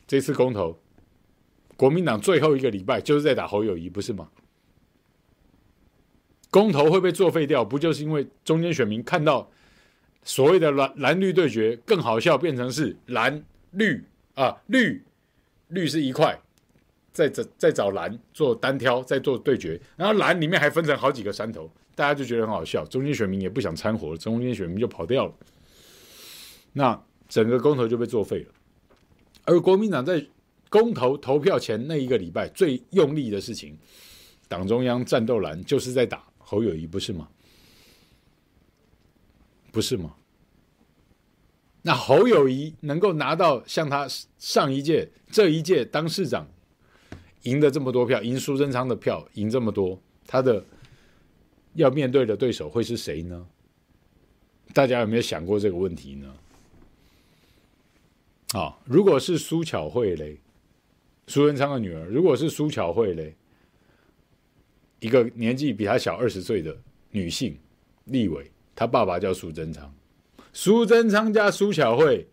[0.08, 0.80] 这次公投，
[1.76, 4.30] 国民党最后一个礼拜就是在打侯友宜，不是吗？
[6.50, 9.52] 公投会被作废掉，不就是因为中间选民看到
[10.24, 15.04] 所谓的蓝蓝绿对决更好笑，变成是蓝绿啊绿。
[15.70, 16.40] 绿是一块，
[17.12, 22.86] 再找再找蓝做单挑，再做对决，然后蓝里面还分成好几个山头，大家就觉得很好笑。
[22.86, 25.34] 中间选民也不想掺和，中间选民就跑掉了，
[26.74, 28.54] 那整个公投就被作废了。
[29.46, 30.26] 而国民党在
[30.70, 33.78] 公投投票前那一个礼拜最用力的事情，
[34.48, 37.28] 党中央战斗蓝就是在打侯友谊，不是吗？
[39.72, 40.16] 不是吗？
[41.88, 44.08] 那侯友宜能够拿到像他
[44.40, 46.48] 上一届、这一届当市长
[47.44, 50.66] 赢的这么多票，赢苏贞昌的票赢这么多，他的
[51.76, 53.48] 要面对的对手会是谁呢？
[54.74, 56.34] 大家有没有想过这个问题呢？
[58.54, 60.40] 啊，如果是苏巧慧嘞，
[61.28, 63.36] 苏贞昌的女儿，如果是苏巧慧嘞，
[65.02, 66.76] 一个年纪比他小二十岁的
[67.12, 67.56] 女性
[68.06, 69.94] 立委，她爸爸叫苏贞昌。
[70.56, 72.30] 苏贞昌加苏巧慧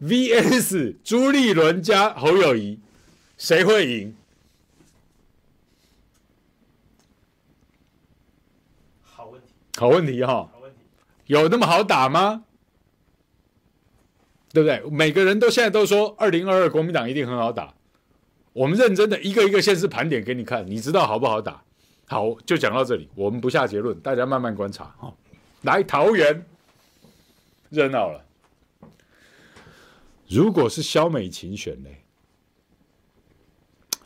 [0.00, 2.78] VS 朱立伦加侯友谊，
[3.36, 4.14] 谁会赢？
[9.02, 10.48] 好问题，好问题哈！
[11.26, 12.44] 有那么好打吗？
[14.52, 14.80] 对不对？
[14.88, 17.74] 每个人都现在都说二零二二国民党一定很好打，
[18.52, 21.60] 我们认真的一个一个县市盘点给你看，你知道好不好打？
[22.06, 25.12] 好，就讲到这里，我们不下结论，大家慢慢观察哈。
[25.62, 26.46] 来，桃园。
[27.70, 28.24] 热闹了。
[30.28, 31.88] 如果是肖美琴选呢？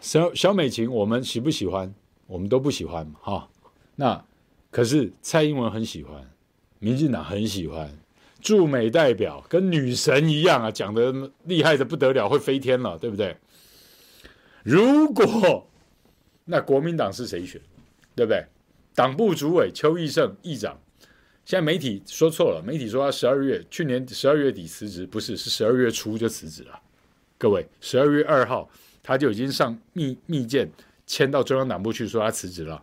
[0.00, 1.94] 肖肖美琴，我们喜不喜欢？
[2.26, 3.48] 我们都不喜欢嘛，哈。
[3.96, 4.24] 那
[4.70, 6.30] 可是蔡英文很喜欢，
[6.78, 7.98] 民进党很喜欢，
[8.40, 13.36] 驻美代表跟女神一样啊，讲的厉害的不得了，会飞天了，对不对？
[14.62, 15.68] 如果
[16.44, 17.60] 那国民党是谁选？
[18.14, 18.44] 对不对？
[18.94, 20.78] 党部主委邱义胜议长。
[21.44, 26.80] 现在媒体说错了，媒体说他十二月去年十二月底辞职，不是，是十二月初就辞职了。
[27.36, 28.70] 各位，十二月二号
[29.02, 30.70] 他就已经上密密件
[31.06, 32.82] 签到中央党部去，说他辞职了。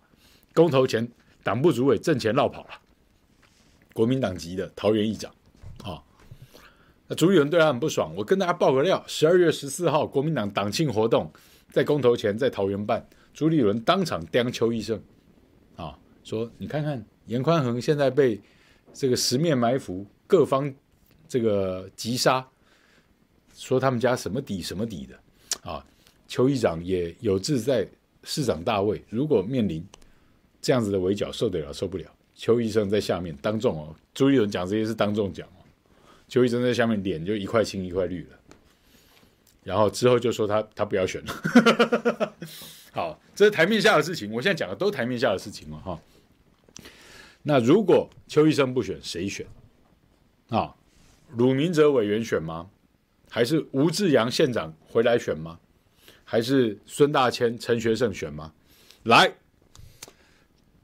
[0.54, 1.08] 公投前，
[1.42, 2.72] 党部主委阵前绕跑了，
[3.94, 5.34] 国民党籍的桃园议长
[5.84, 6.04] 啊，
[7.08, 8.14] 那朱立伦对他很不爽。
[8.16, 11.32] 我跟大家爆个料：十二月十四号，国民党党庆活动
[11.72, 15.04] 在公投前在桃园办，朱立伦当场刁邱义胜啊，
[16.30, 17.04] 说你看看。
[17.26, 18.42] 严宽恒现在被
[18.92, 20.74] 这个十面埋伏，各方
[21.28, 22.44] 这个击杀，
[23.56, 25.86] 说他们家什么底什么底的啊。
[26.28, 27.88] 邱议长也有志在
[28.24, 29.86] 市长大位，如果面临
[30.60, 32.12] 这样子的围剿，受得了受不了？
[32.34, 35.62] 邱医生在下面当众哦，朱立伦讲这些是当众讲哦。
[36.28, 38.40] 邱医生在下面脸就一块青一块绿了，
[39.64, 42.34] 然后之后就说他他不要选了。
[42.92, 46.00] 好，这是台面下的事情，我现在讲的都台面下的事情了哈。
[47.44, 49.46] 那如果邱医生不选，谁选？
[50.50, 50.76] 啊，
[51.36, 52.70] 鲁明哲委员选吗？
[53.30, 55.60] 还是吴志阳县长回来选吗？
[56.26, 58.54] 还是孙大千、陈学圣选吗？
[59.04, 59.36] 来，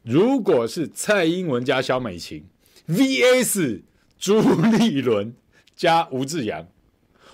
[0.04, 2.46] 如果是蔡英文加萧美琴
[2.88, 3.82] VS
[4.18, 5.36] 朱立伦
[5.76, 6.68] 加吴志阳，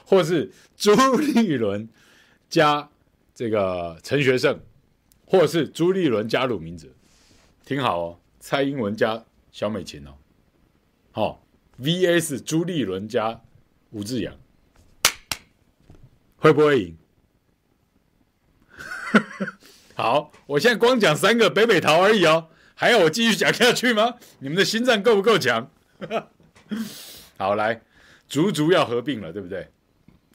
[0.05, 1.88] 或是朱立伦
[2.49, 2.89] 加
[3.36, 4.59] 这个陈学圣，
[5.26, 6.88] 或是朱立伦加鲁明哲，
[7.65, 8.17] 听好哦。
[8.42, 10.18] 蔡英文加小美琴哦，
[11.12, 11.46] 好、
[11.80, 13.39] ，VS 朱立伦加
[13.92, 14.36] 吴志阳，
[16.38, 16.98] 会不会赢？
[19.94, 24.16] 好，我现在光讲三个北北桃而已哦，还要我继续讲下去吗？
[24.39, 25.70] 你们的心脏够不够强？
[27.38, 27.80] 好，来，
[28.28, 29.70] 足足要合并了，对不对？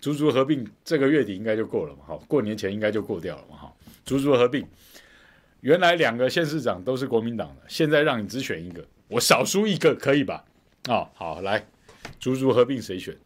[0.01, 3.73] 足足合并这个月底应该就过了嘛，好，过年前应该就过掉了嘛，哈。
[4.05, 4.65] 足足合并，
[5.67, 10.45] 原来两个县市长都是国民党的，现在让你只选一个，我少输一个可以吧？
[10.89, 11.67] 哦，好，来，
[12.21, 13.17] 竹竹合并谁选？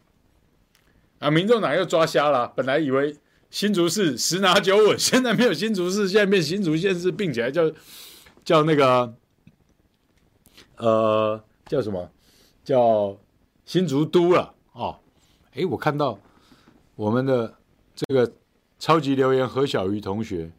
[1.19, 3.15] 啊，民众党又抓瞎了，本来以为
[3.51, 7.71] 新竹市十拿九稳，现在没有新竹市，现在变新竹县市，并起来叫
[8.43, 9.13] 叫那个，
[10.77, 12.09] 呃，叫什么？
[12.63, 13.15] 叫
[13.65, 14.97] 新竹都了哦。
[15.53, 16.17] 诶，我看到
[16.95, 17.53] 我们的
[17.93, 18.33] 这个
[18.79, 20.49] 超级留言何小鱼同学，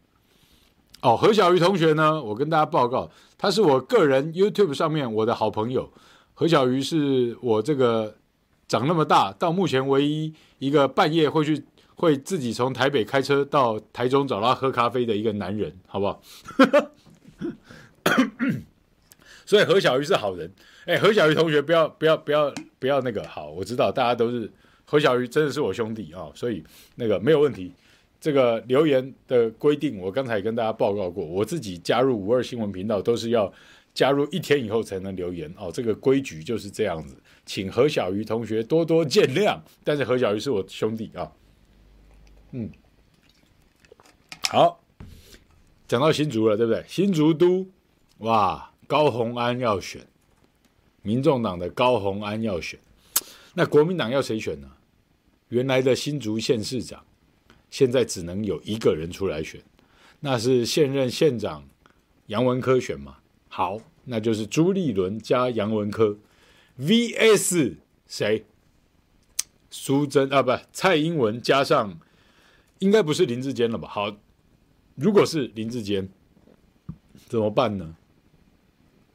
[1.03, 5.91] 哦，何小鱼同学呢，我跟大家报告，他是我个人 YouTube 上面我的好朋友，
[6.33, 8.15] 何小鱼是我这个。
[8.65, 11.63] 长那么大，到目前唯一一个半夜会去
[11.95, 16.19] 会自己从台北开车到台中找他喝咖啡的一个男人，好不好？
[19.45, 20.51] 所以何小鱼是好人。
[20.85, 24.51] 哎，何小鱼同学，不要不要不要不要那个好，我知道大家都是
[24.85, 26.63] 何小鱼，真的是我兄弟啊，所以
[26.95, 27.71] 那个没有问题。
[28.23, 33.51] 这个留言的规定，我刚才跟大家报告过，我自己加入五二新闻频道都是要
[33.93, 37.17] 加入一天以后才能留言哦，这个规矩就是这样子。
[37.45, 41.29] 请何小鱼同学多多见谅，但是何小鱼是我兄弟啊。
[42.51, 42.71] 嗯，
[44.47, 44.81] 好，
[45.85, 46.81] 讲到新竹了，对不对？
[46.87, 47.67] 新竹都，
[48.19, 50.01] 哇，高虹安要选，
[51.01, 52.79] 民众党的高虹安要选，
[53.53, 54.71] 那国民党要谁选呢？
[55.49, 57.03] 原来的新竹县市长，
[57.73, 59.59] 现在只能有一个人出来选，
[60.19, 61.67] 那是现任县长
[62.27, 63.17] 杨文科选嘛？
[63.47, 66.15] 好，那就是朱立伦加杨文科。
[66.79, 68.45] VS 谁？
[69.71, 71.97] 苏贞啊，不，蔡英文加上，
[72.77, 73.87] 应该不是林志坚了吧？
[73.87, 74.15] 好，
[74.93, 76.07] 如果是林志坚，
[77.25, 77.95] 怎么办呢？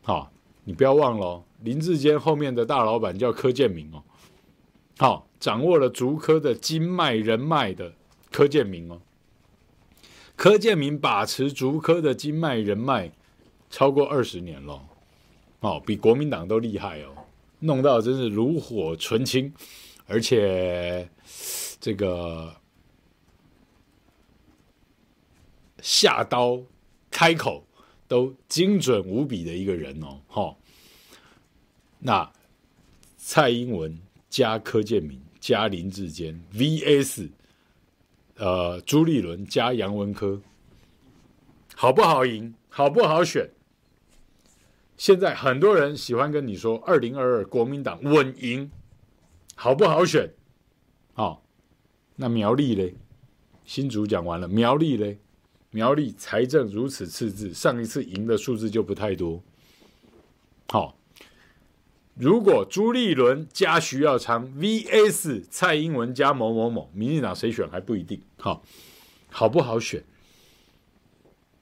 [0.02, 0.32] 好，
[0.64, 4.02] 你不要忘了，林志坚后面的大老板叫柯建铭哦。
[4.98, 7.94] 好，掌握了竹科的经脉人脉的
[8.38, 9.00] 柯建铭哦。
[10.36, 13.10] 柯建铭把持竹科的经脉人脉
[13.68, 14.80] 超过二十年了，
[15.58, 17.12] 哦，比国民党都厉害哦。
[17.58, 19.52] 弄到真是炉火纯青，
[20.06, 21.10] 而且
[21.80, 22.54] 这个
[25.82, 26.62] 下刀
[27.10, 27.66] 开口
[28.06, 30.56] 都精准无比的一个人哦，哈。
[31.98, 32.32] 那
[33.16, 37.30] 蔡英文加柯建铭加林志坚 VS
[38.38, 40.40] 呃朱立伦加杨文科，
[41.74, 42.54] 好不好赢？
[42.68, 43.50] 好不好选？
[44.96, 48.70] 现在很多人喜欢跟你说，二零二二国民党稳赢，
[49.54, 50.32] 好不好选？
[51.14, 51.42] 好、哦，
[52.16, 52.94] 那苗栗嘞？
[53.64, 55.18] 新竹讲完了，苗栗嘞？
[55.70, 59.42] 苗栗财政如此赤字，上一次赢的数字就不太多。
[60.68, 60.94] 好、哦，
[62.18, 68.20] 如果朱立伦加徐耀昌 VS 蔡英文加某某某，民进党谁选还不一定。
[68.38, 68.64] 好、
[69.30, 70.02] 好不好选？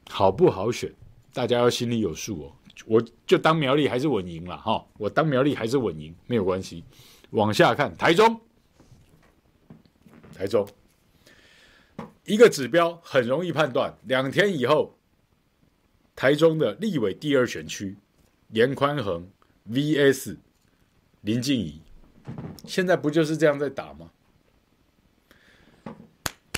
[0.09, 0.95] 好不好选？
[1.35, 2.53] 大家要心里有数哦。
[2.87, 6.83] 我就当苗栗还是稳赢了哈，我当苗栗还是稳赢没有关系。
[7.31, 8.41] 往下看台中，
[10.35, 10.67] 台中
[12.25, 14.97] 一个指标很容易判断，两天以后
[16.15, 17.97] 台中的立委第二选区
[18.53, 19.29] 严宽恒
[19.71, 20.37] VS
[21.27, 21.83] 林静怡，
[22.65, 24.13] 现在不就是这样在打吗？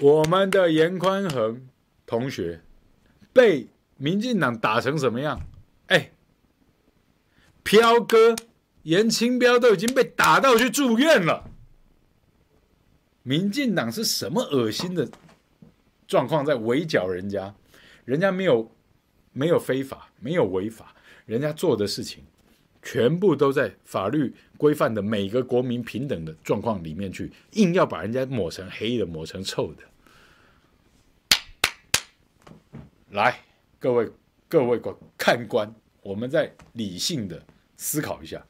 [0.02, 1.66] 我们的严宽恒
[2.04, 2.60] 同学
[3.32, 5.40] 被民进党打成什么样？
[5.86, 6.10] 哎。
[7.62, 8.36] 飘哥
[8.82, 11.50] 严清标都已经被打到去住院了，
[13.22, 15.08] 民进党是什么恶心的
[16.06, 17.54] 状况在围剿人家？
[18.04, 18.70] 人家没有
[19.32, 20.94] 没有非法，没有违法，
[21.24, 22.24] 人家做的事情
[22.82, 29.82] 全部都在法律规范的每个国民平等的状况里面去，硬要把人家抹成黑的，抹成臭的。
[33.10, 33.40] 来，
[33.78, 34.10] 各位
[34.48, 34.80] 各位
[35.16, 37.42] 看官，我们再理性的。
[37.80, 38.44] 思考一下，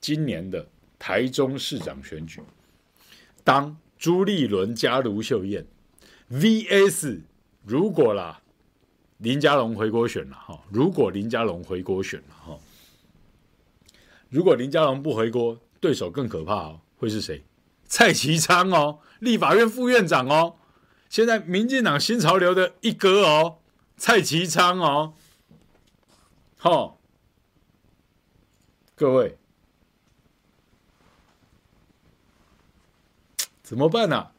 [0.00, 2.40] 今年的台中市长选举，
[3.44, 5.64] 当朱立伦加卢秀燕
[6.28, 7.20] VS
[7.64, 8.42] 如果啦，
[9.18, 12.58] 林佳龙回国选了哈，如果林佳龙回国选了哈，
[14.30, 17.44] 如果林佳龙不回国，对手更可怕哦，会是谁？
[17.86, 20.56] 蔡其昌哦，立法院副院长哦，
[21.08, 23.58] 现在民进党新潮流的一哥哦，
[23.96, 25.14] 蔡其昌哦，
[26.56, 26.98] 好。
[28.94, 29.38] 各位，
[33.62, 34.32] 怎么办呢、啊？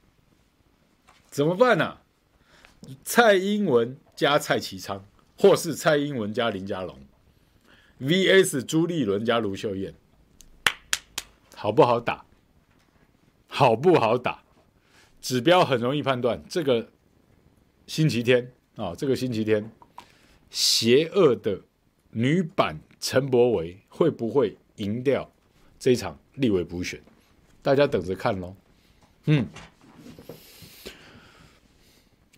[1.30, 2.02] 怎么办呢、啊？
[3.06, 5.06] 蔡英文加蔡其昌，
[5.38, 7.00] 或是蔡英文加林佳龙
[8.00, 9.94] ，VS 朱立伦加卢秀燕，
[11.56, 12.26] 好不好打？
[13.48, 14.44] 好不好打？
[15.22, 16.42] 指标很容易判断。
[16.48, 16.90] 这个
[17.88, 19.70] 星期天啊、哦，这个星期天，
[20.50, 21.62] 邪恶的
[22.12, 25.30] 女版陈柏惟会不会赢掉
[25.78, 27.02] 这一场立委补选？
[27.62, 28.56] 大家等着看喽。
[29.26, 29.46] 嗯，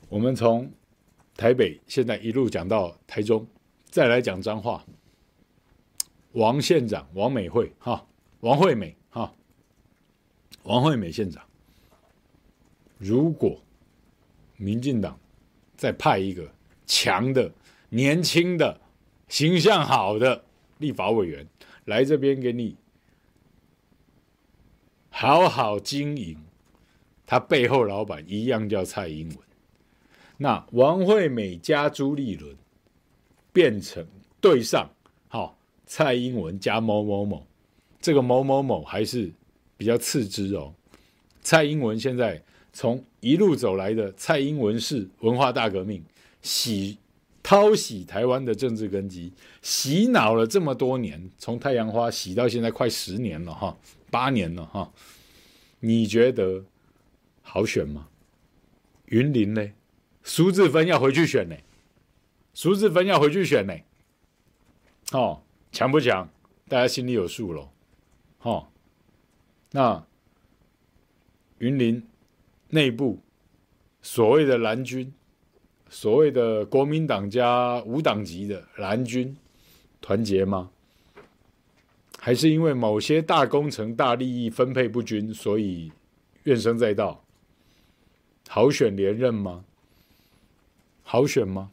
[0.09, 0.71] 我们从
[1.37, 3.45] 台北现在一路讲到台中，
[3.85, 4.83] 再来讲彰化。
[6.33, 8.05] 王县长王美惠哈，
[8.39, 9.33] 王惠美哈。
[10.63, 11.43] 王惠美县长，
[12.97, 13.59] 如果
[14.57, 15.19] 民进党
[15.75, 16.47] 再派一个
[16.85, 17.51] 强的、
[17.89, 18.79] 年轻的、
[19.27, 20.43] 形象好的
[20.77, 21.47] 立法委员
[21.85, 22.75] 来这边给你
[25.09, 26.37] 好好经营，
[27.25, 29.37] 他背后老板一样叫蔡英文，
[30.37, 32.55] 那王惠美加朱立伦
[33.51, 34.05] 变成
[34.39, 34.87] 对上，
[35.27, 35.57] 好，
[35.93, 37.45] 蔡英文加某某某，
[37.99, 39.29] 这个某某某还是。
[39.75, 40.71] 比较次之哦，
[41.41, 42.39] 蔡英文现在
[42.71, 46.03] 从一路走来的蔡英文式文化大革命，
[46.43, 46.99] 洗
[47.41, 49.33] 掏洗台湾的政治根基，
[49.63, 53.75] 洗脑了这么多年，从太阳花洗到现在快十年了哈，
[54.11, 54.93] 八年了哈，
[55.79, 56.63] 你觉得
[57.41, 58.07] 好选吗？
[59.07, 59.67] 云林呢？
[60.23, 61.55] 苏志芬要回去选呢？
[62.53, 63.73] 苏志芬要回去选呢？
[65.13, 66.29] 哦，强不强？
[66.67, 67.69] 大家心里有数喽，
[68.41, 68.67] 哦。
[69.71, 70.05] 那
[71.59, 72.05] 云林
[72.69, 73.19] 内部
[74.01, 75.13] 所谓的蓝军，
[75.89, 79.35] 所谓的国民党加无党籍的蓝军
[80.01, 80.71] 团结吗？
[82.19, 85.91] 还是因为某些大工程、大利益分配不均，所以
[86.43, 87.23] 怨声载道？
[88.47, 89.65] 好选连任吗？
[91.03, 91.71] 好选吗？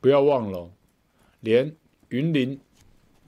[0.00, 0.70] 不要忘了，
[1.40, 1.74] 连
[2.14, 2.60] 云林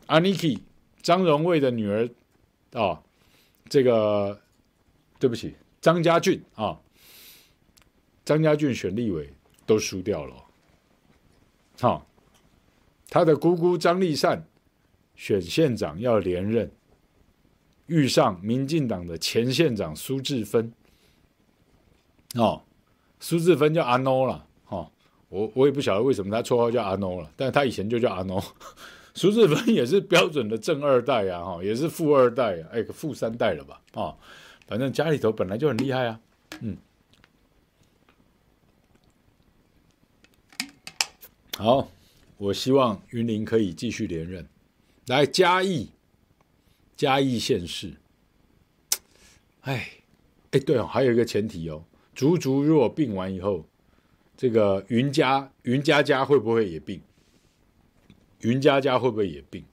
[0.07, 0.63] 阿尼基
[1.03, 2.09] 张荣卫的女儿
[2.73, 3.03] 啊。
[3.69, 4.41] 这个
[5.19, 6.81] 对不起，张家俊啊，
[8.25, 9.29] 张家俊选立委
[9.67, 10.37] 都输掉了。
[11.81, 12.07] 好，
[13.11, 14.47] 他的姑姑张丽善
[15.17, 16.71] 选县长要连任，
[17.87, 20.73] 遇上民进党的前县长苏治芬。
[22.37, 22.63] 哦，
[23.19, 24.47] 苏治芬叫阿诺了。
[25.37, 28.43] 我我也不晓得为什么他绰号叫阿诺了，但他以前就叫阿诺。
[29.13, 34.15] 苏志芬也是标准的正二代啊，哈，也是富二代，哎，富三代了吧，啊，
[34.67, 36.21] 反正家里头本来就很厉害啊，
[36.61, 36.77] 嗯，
[41.57, 41.89] 好，
[42.37, 44.47] 我希望云林可以继续连任，
[45.07, 45.89] 来嘉义，
[46.95, 47.95] 嘉义县市，
[49.63, 49.89] 哎，
[50.51, 51.83] 哎，对哦，还有一个前提哦，
[52.15, 53.65] 足足如果并完以后，
[54.37, 57.01] 这个云家云家家会不会也病？
[58.41, 59.65] 云家家会不会也病？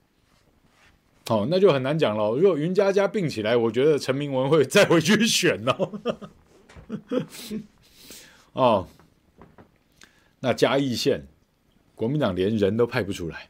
[1.28, 2.36] 哦，那就很难讲了。
[2.36, 6.00] 如果云家家病起来，我觉得陈明文会再回去选哦。
[8.52, 8.88] 哦，
[10.40, 11.26] 那嘉义县
[11.94, 13.48] 国民党连人都派不出来。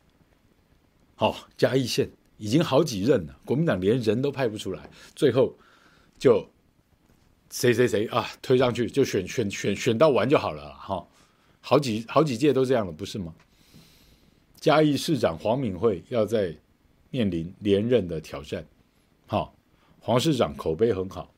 [1.19, 5.57] 哦，嘉义县已经好几任了，国民党连人都派不出来，最后
[6.19, 6.49] 就
[7.51, 11.07] 谁谁谁啊推上去就选选选选到完就好了哈、
[11.61, 13.35] 好几好几届都这样了，不是吗？
[14.61, 16.55] 嘉义市长黄敏惠要在
[17.11, 18.67] 面临连任的挑战，
[19.27, 19.55] 好，
[20.01, 21.33] 黄市长口碑很好，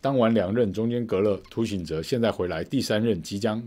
[0.00, 3.62] 当完两任中间隔了涂醒哲，现在回来第三任即将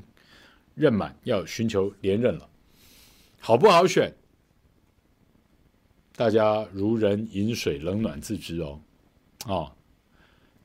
[0.75, 2.49] 任满，要寻求连任了，
[3.39, 4.13] 好不好选？
[6.15, 8.79] 大家如人饮水，冷暖自知哦。
[9.47, 9.71] 哦，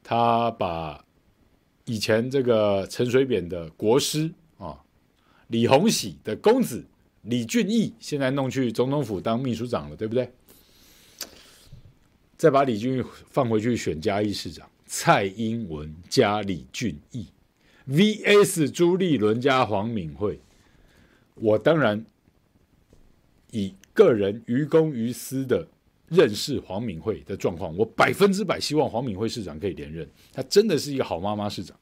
[0.09, 1.04] 他把
[1.84, 4.82] 以前这个陈水扁的国师啊，
[5.48, 6.82] 李鸿禧的公子。
[7.24, 10.32] 李俊毅现在弄去总统府当秘书长了，对不对？
[12.38, 17.26] 再把李俊毅放回去选嘉义市长，蔡英文加李俊毅
[17.86, 20.40] VS 朱立伦加黄敏惠。
[21.34, 22.02] 我当然
[23.50, 25.68] 以个人于公于私的
[26.09, 30.09] 认识黄敏惠的状况，我百分之百希望黄敏惠市长可以连任。
[30.32, 31.76] 她真的是一个好妈妈市长，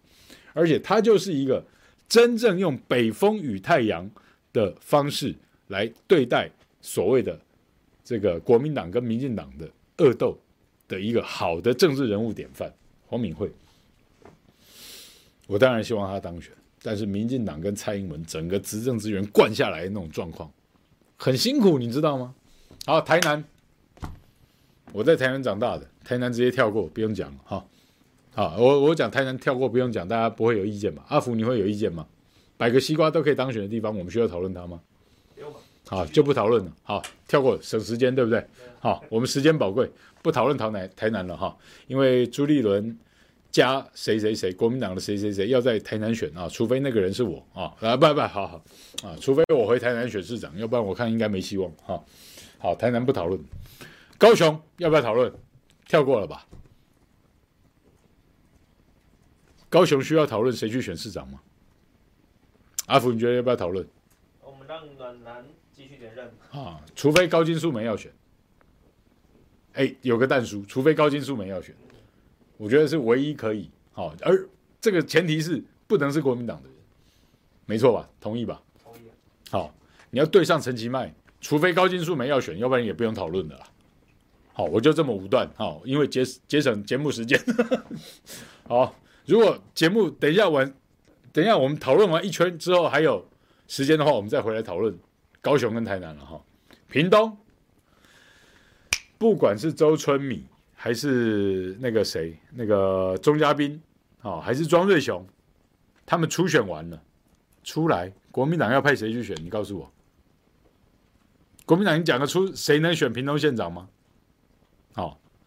[0.52, 1.64] 而且她就是一个
[2.08, 4.10] 真正用北风与太阳。
[4.52, 5.34] 的方式
[5.66, 6.50] 来对待
[6.80, 7.38] 所谓的
[8.02, 10.34] 这个国民党跟民进党的恶斗
[10.88, 12.72] 的一个好的政治人物典范，
[13.06, 13.52] 黄敏惠，
[15.46, 16.50] 我当然希望她当选，
[16.80, 20.50] 但是民进党跟蔡英文整个执政资源灌下来的那种状况，
[21.18, 22.34] 很辛苦，你知道吗？
[22.86, 23.44] 好，台南，
[24.92, 27.64] 我在台南长大的，台南直接跳过，不用讲了哈。
[28.34, 31.04] 好，我我讲台南跳过不用讲，大家不会有意见吧？
[31.08, 32.06] 阿福，你会有意见吗？
[32.56, 34.80] 摆个西瓜都可以当选的地方，我们需要讨论它吗？
[35.88, 36.72] 好，就不讨论了。
[36.82, 38.44] 好，跳过，省时间，对不对？
[38.80, 39.88] 好，我们时间宝贵，
[40.22, 41.56] 不讨论台南台南了哈。
[41.86, 42.98] 因为朱立伦
[43.50, 48.62] 加谁谁谁，国民党的谁谁谁要在台南选啊，除非那个人是我啊啊不不，好好
[49.04, 52.02] 啊，除非我回台南选市长，要不然我看应该没希望哈。
[52.58, 53.38] 好，台南不讨论，
[54.18, 55.32] 高雄要不要讨论？
[55.86, 56.46] 跳过了吧。
[59.68, 61.40] 高雄需要讨论谁去选市长吗？
[62.86, 63.86] 阿福，你觉得要不要讨论？
[64.40, 65.44] 我们让暖男。
[65.76, 66.80] 继续连任啊！
[66.94, 68.10] 除非高金素梅要选，
[69.74, 71.76] 哎，有个蛋叔，除非高金素梅要选，
[72.56, 74.48] 我觉得是唯一可以好，而
[74.80, 76.78] 这个前提是不能是国民党的人，
[77.66, 78.08] 没错吧？
[78.18, 78.62] 同意吧？
[78.82, 79.00] 同意。
[79.50, 79.70] 好，
[80.08, 83.68] 你要对上陈其迈，除非高金素梅要选，要不然也不用讨论的啦。
[84.56, 87.38] 好，我就这么武断，好，因为节节省节目时间。
[88.66, 88.96] 好，
[89.26, 90.74] 如果节目等一下完，
[91.30, 93.28] 等一下我们讨论完一圈之后还有
[93.68, 94.98] 时间的话，我们再回来讨论。
[95.42, 96.42] 高雄跟台南了哈，
[96.88, 97.36] 屏东，
[99.18, 103.78] 不管是周春米还是那个谁，那个钟嘉宾，
[104.22, 105.22] 啊，还是庄瑞雄，
[106.06, 107.02] 他们初选完了，
[107.62, 109.36] 出来，国民党要派谁去选？
[109.44, 109.92] 你告诉我，
[111.66, 113.90] 国民党你讲得出谁能选屏东县长吗？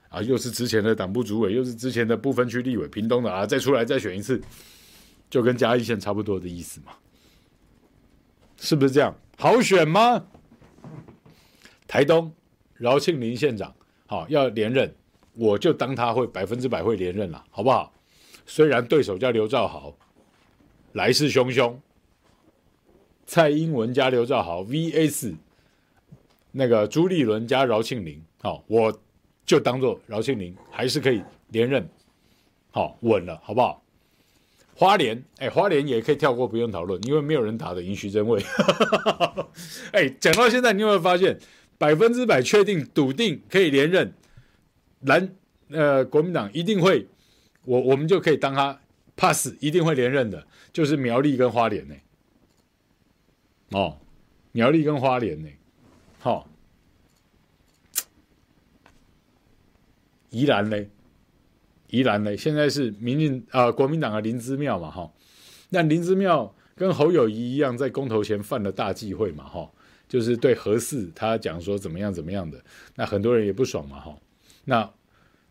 [0.09, 4.41] 啊，又是之前的党部主委，又是之前的不分区立委，屏东的啊，再出来再选一次，
[5.29, 6.93] 就跟嘉义县差不多的意思嘛，
[8.57, 9.15] 是不是这样？
[9.37, 10.25] 好选吗？
[11.87, 12.31] 台东
[12.75, 13.73] 饶庆林县长，
[14.07, 14.93] 好要连任，
[15.35, 17.93] 我就当他会百分之百会连任了，好不好？
[18.45, 19.95] 虽然对手叫刘兆豪，
[20.93, 21.75] 来势汹汹，
[23.27, 25.35] 蔡英文加刘兆豪 VS
[26.51, 28.99] 那个朱立伦加饶庆林，好，我
[29.49, 31.89] 就当做饶庆铃还是可以连任，
[32.69, 33.83] 好稳了，好不好？
[34.75, 38.39] 花莲，哎、花莲也可以跳过，不用讨论，因为没有人打得赢徐榛蔚。
[39.91, 41.39] 哎、讲到现在，你有没有发现，
[41.79, 44.13] 百分之百确定、笃定可以连任，
[44.99, 45.27] 蓝
[45.69, 47.07] 呃国民党一定会，
[47.65, 48.79] 我我们就可以当他
[49.17, 51.95] pass，一定会连任的，就是苗栗跟花莲呢。
[53.71, 53.97] 哦，
[54.51, 55.49] 苗栗跟花莲呢，
[56.19, 56.47] 好、
[60.29, 60.85] 宜兰呢？
[61.87, 65.11] 宜兰呢，现在是民进啊、呃、国民党的林姿妙嘛哈，
[65.69, 69.67] 那林姿妙跟侯友宜一样，在公投前犯了大忌讳嘛哈，
[70.07, 72.63] 就是对何四他讲说怎么样怎么样的，
[72.93, 74.15] 那很多人也不爽嘛哈，
[74.65, 74.87] 那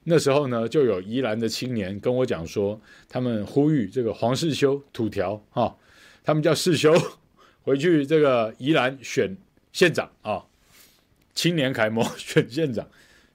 [0.04, 5.76] 那时候呢，就有宜兰的青年跟我讲说，他们呼吁这个黄世修土条哈，
[6.22, 6.94] 他们叫世修
[7.62, 9.36] 回去这个宜兰选
[9.72, 10.44] 县长啊，
[11.34, 12.88] 青年楷模 选县长。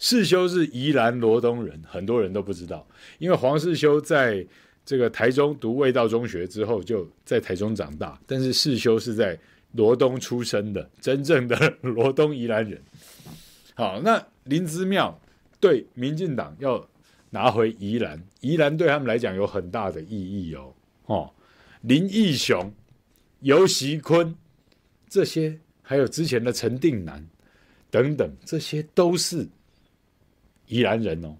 [0.04, 2.86] 世修是宜兰罗东人，很多人都不知道，
[3.20, 4.45] 因为黄世修在
[4.84, 8.20] 这个台中读卫道中学之后，就在台中长大。
[8.28, 9.39] 但是世修是在
[9.72, 12.84] 罗东出生的，真正的罗东宜兰人。
[13.76, 15.18] 好，那林之妙
[15.62, 16.86] 对民进党要
[17.30, 20.74] 拿回宜兰，宜兰对他们来讲有很大的意义哦。
[21.06, 21.34] 哦，
[21.80, 22.74] 林义雄、
[23.39, 24.36] 游锡坤
[25.08, 27.26] 这些，还有之前的陈定南
[27.89, 29.47] 等等，这些都是。
[30.74, 31.38] 宜兰人哦，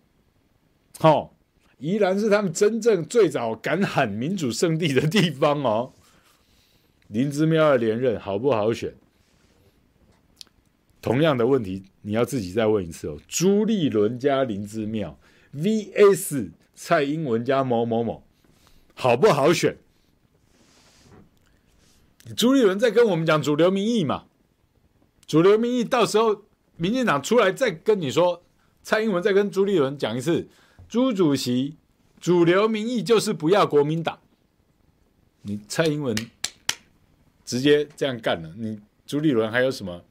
[1.00, 1.32] 好、哦，
[1.80, 5.92] 宜兰是他们真正最早敢喊民主圣地的地方哦。
[7.08, 8.94] 林之妙要连任好不好选？
[11.02, 13.18] 同样的问题，你要自己再问一次哦。
[13.28, 15.18] 朱立伦加林之妙
[15.56, 18.24] VS 蔡英文加某某某，
[18.94, 19.78] 好不好选？
[22.38, 24.26] 朱立伦在跟我们讲主流民意嘛？
[25.26, 26.44] 主流民意到时候
[26.78, 28.43] 民进党出来再跟你说。
[28.84, 30.50] 蔡英文再跟朱立伦讲一次，
[30.90, 31.78] 朱主席，
[32.20, 34.20] 主流民意就是不要国民党。
[35.44, 36.14] 你蔡英文
[37.46, 40.04] 直接这样干了，你朱立伦还有什么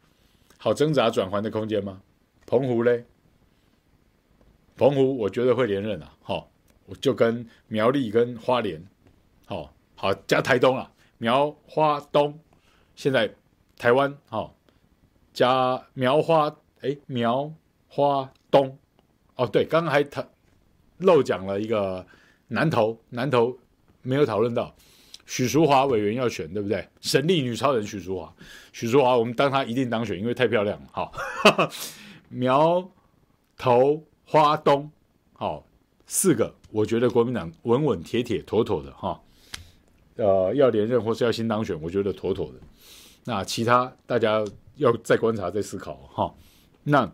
[0.57, 2.01] 好挣扎转圜的空间吗？
[2.47, 3.05] 澎湖嘞？
[4.75, 6.51] 澎湖我觉得会连任啊，好，
[6.87, 8.83] 我就跟苗栗跟花莲，
[9.45, 12.41] 好好加台东啊，苗花东，
[12.95, 13.35] 现在
[13.77, 14.57] 台湾好
[15.35, 17.53] 加苗花，哎苗
[17.87, 18.33] 花。
[18.53, 18.79] 东，
[19.35, 20.07] 哦对，刚刚还
[20.99, 22.07] 漏讲了一个
[22.47, 23.59] 南投，南投
[24.03, 24.73] 没有讨论到
[25.27, 26.87] 许淑华委员要选，对不对？
[27.01, 28.33] 神力女超人许淑华，
[28.73, 30.89] 许淑华我们当她一定当选，因为太漂亮了。
[30.93, 31.13] 好，
[32.29, 32.89] 苗
[33.57, 34.89] 头花东，
[35.33, 35.67] 好
[36.07, 39.21] 四个，我觉得国民党稳稳铁铁妥妥的哈，
[40.17, 42.59] 呃，要连任或是要新当选，我觉得妥妥的。
[43.25, 44.45] 那其他大家
[44.77, 46.35] 要再观察再思考哈，
[46.85, 47.11] 那。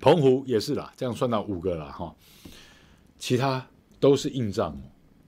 [0.00, 2.14] 澎湖也是啦，这样算到五个了哈，
[3.18, 3.66] 其他
[3.98, 4.76] 都是硬仗，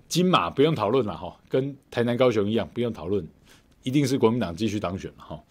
[0.08, 3.26] 金马不用讨论了哈，跟台南高雄一样不用讨论，
[3.82, 5.42] 一定是国民党继续当选了哈。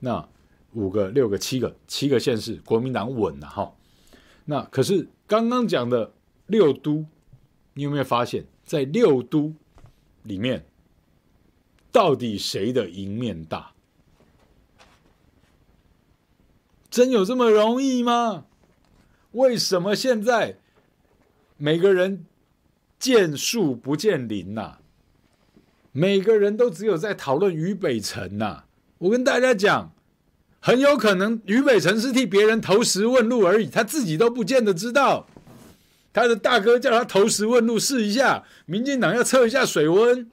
[0.00, 0.26] 那
[0.72, 3.72] 五个、六个、七个，七个县市国民党稳了哈。
[4.46, 6.12] 那可是刚刚讲的
[6.46, 7.04] 六都，
[7.74, 9.54] 你有没有发现，在六都
[10.22, 10.64] 里面，
[11.92, 13.72] 到底谁的赢面大？
[16.90, 18.46] 真有这么容易吗？
[19.34, 20.56] 为什么现在
[21.56, 22.24] 每个人
[22.98, 24.78] 见树不见林呐、啊？
[25.92, 28.64] 每个人都只有在讨论于北辰呐、啊？
[28.98, 29.92] 我跟大家讲，
[30.60, 35.26] 很有可能于北辰是替别人投石问路而已，他自己都不见得知道。
[36.12, 40.30] 他的大哥叫他投石问路试一下，民进党要测一下水温，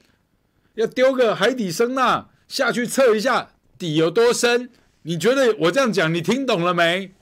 [0.74, 4.70] 要丢个海底声呐下去测一下底有多深。
[5.02, 7.12] 你觉得我这样讲，你听懂了没？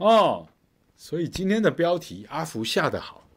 [0.00, 0.48] 哦，
[0.96, 3.28] 所以今天的标题阿福下得好，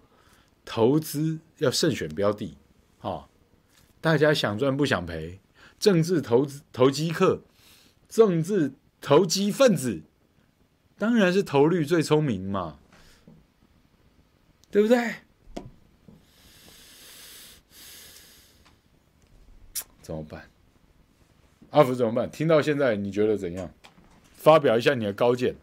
[0.64, 2.56] 投资要慎选标的，
[3.02, 3.28] 哦，
[4.00, 5.42] 大家想赚不想赔，
[5.78, 7.42] 政治投资投机客，
[8.08, 10.04] 政治投机分子，
[10.98, 12.80] 当然是投绿最聪明嘛，
[14.72, 15.16] 对不对？
[20.02, 20.50] 怎么办？
[21.72, 22.32] 阿福怎么办？
[22.32, 23.70] 听到现在你觉得怎样？
[24.38, 25.58] 发表一下你的高见。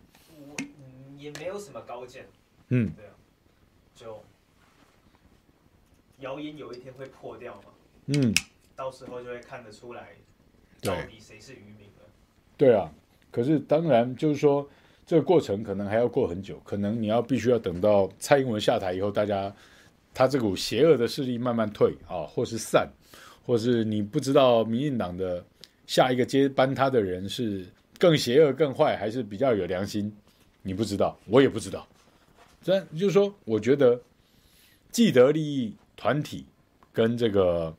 [1.21, 2.27] 也没有什么高见，
[2.69, 3.13] 嗯，对啊，
[3.95, 4.23] 就
[6.21, 7.65] 谣言有一天会破掉嘛，
[8.07, 8.33] 嗯，
[8.75, 10.09] 到时候就会看得出来，
[10.81, 12.05] 到底谁是渔民了。
[12.57, 12.91] 对啊，
[13.31, 14.67] 可是当然就是说，
[15.05, 19.55] 这个过程可能还要过很久，可能你要必须要等到蔡英文下台以后，大家
[20.15, 22.91] 他这股邪恶的势力慢慢退啊，或是散，
[23.45, 25.45] 或是你不知道民进党的
[25.87, 27.67] 下一个接班他的人是
[27.99, 30.11] 更邪恶、更坏，还是比较有良心。
[30.63, 31.87] 你不知道，我也不知道。
[32.63, 33.99] 这就是说，我觉得
[34.93, 36.45] 既得利益团体
[36.93, 37.75] 跟这个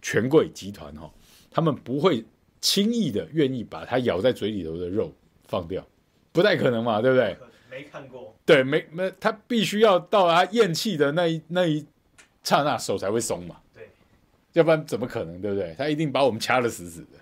[0.00, 1.12] 权贵集团哈，
[1.50, 2.24] 他们不会
[2.62, 5.12] 轻易的愿意把它咬在嘴里头的肉
[5.46, 5.86] 放掉，
[6.32, 7.36] 不太可能嘛，对不对？
[7.70, 8.34] 没看过。
[8.46, 11.86] 对，没没，他必须要到他咽气的那一那一
[12.42, 13.60] 刹那，手才会松嘛。
[13.74, 13.90] 对，
[14.54, 15.74] 要不然怎么可能，对不对？
[15.76, 17.18] 他一定把我们掐得死死的。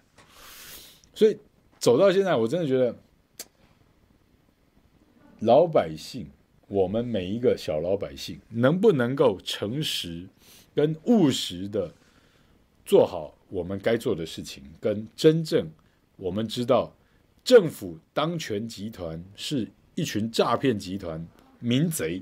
[1.13, 1.37] 所以
[1.81, 2.97] 走到现在，我真的觉得。
[5.41, 6.27] 老百姓，
[6.67, 10.27] 我们每一个小老百姓，能不能够诚实
[10.75, 11.95] 跟务实的
[12.85, 15.71] 做好我们该做的事情，跟真正
[16.17, 16.93] 我们知道
[17.45, 21.25] 政府当权集团是一群诈骗集团、
[21.61, 22.21] 民贼、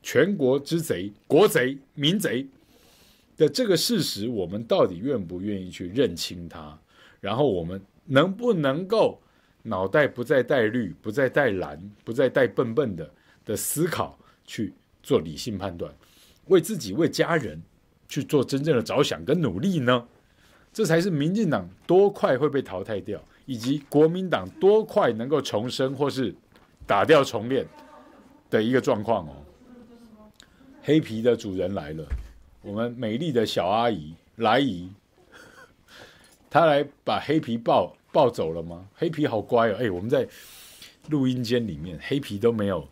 [0.00, 2.46] 全国之贼、国贼、民贼
[3.36, 6.78] 的这个事实，我们到底愿不愿意去认清它？
[7.20, 9.20] 然后我们能不能够？
[9.66, 13.10] 脑袋不再带绿，不再带蓝，不再带笨笨的
[13.46, 15.90] 的思考去做理性判断，
[16.48, 17.62] 为自己为家人
[18.06, 20.06] 去做真正的着想跟努力呢？
[20.70, 26.34] 这才是民进党多快会被淘汰掉，以及国民党多快能够重生或是
[26.86, 27.66] 打掉重练
[28.50, 29.32] 的一个状况哦。
[30.82, 32.04] 黑皮的主人来了，
[32.60, 34.92] 我们美丽的小阿姨来姨，
[36.50, 37.96] 她来把黑皮抱。
[38.14, 38.86] 抱走了吗？
[38.94, 39.76] 黑皮好乖哦！
[39.80, 40.24] 哎，我们在
[41.08, 42.86] 录音间里面，黑皮都没有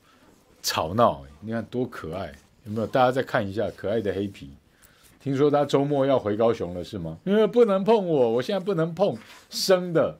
[0.62, 2.32] 吵闹，你看多可爱，
[2.64, 2.86] 有没有？
[2.88, 4.50] 大家再看一下可爱的黑皮。
[5.20, 7.16] 听说他周末要回高雄了，是吗？
[7.22, 9.16] 因为不能碰我，我现在不能碰
[9.48, 10.18] 生的。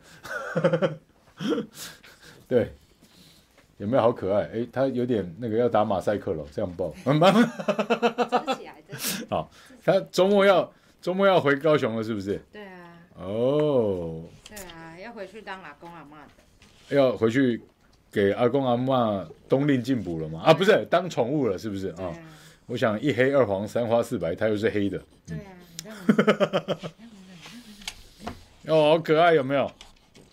[2.47, 2.73] 对，
[3.79, 4.49] 有没有好可爱？
[4.55, 6.95] 哎，他有点那个要打马赛克了，这样抱。
[9.29, 9.51] 好，
[9.85, 12.41] 他周末要周末要回高雄了，是不是？
[12.53, 12.97] 对啊。
[13.17, 14.23] 哦。
[15.13, 17.61] 回去当阿公阿妈的，要回去
[18.11, 20.41] 给阿公阿妈冬令进补了吗？
[20.45, 21.97] 啊，不是当宠物了，是不是啊？
[21.99, 22.15] 哦，
[22.67, 25.01] 我想一黑二黄三花四白，它又是黑的。
[25.27, 25.53] 对啊。
[28.69, 29.67] 哦，好可爱，有没有？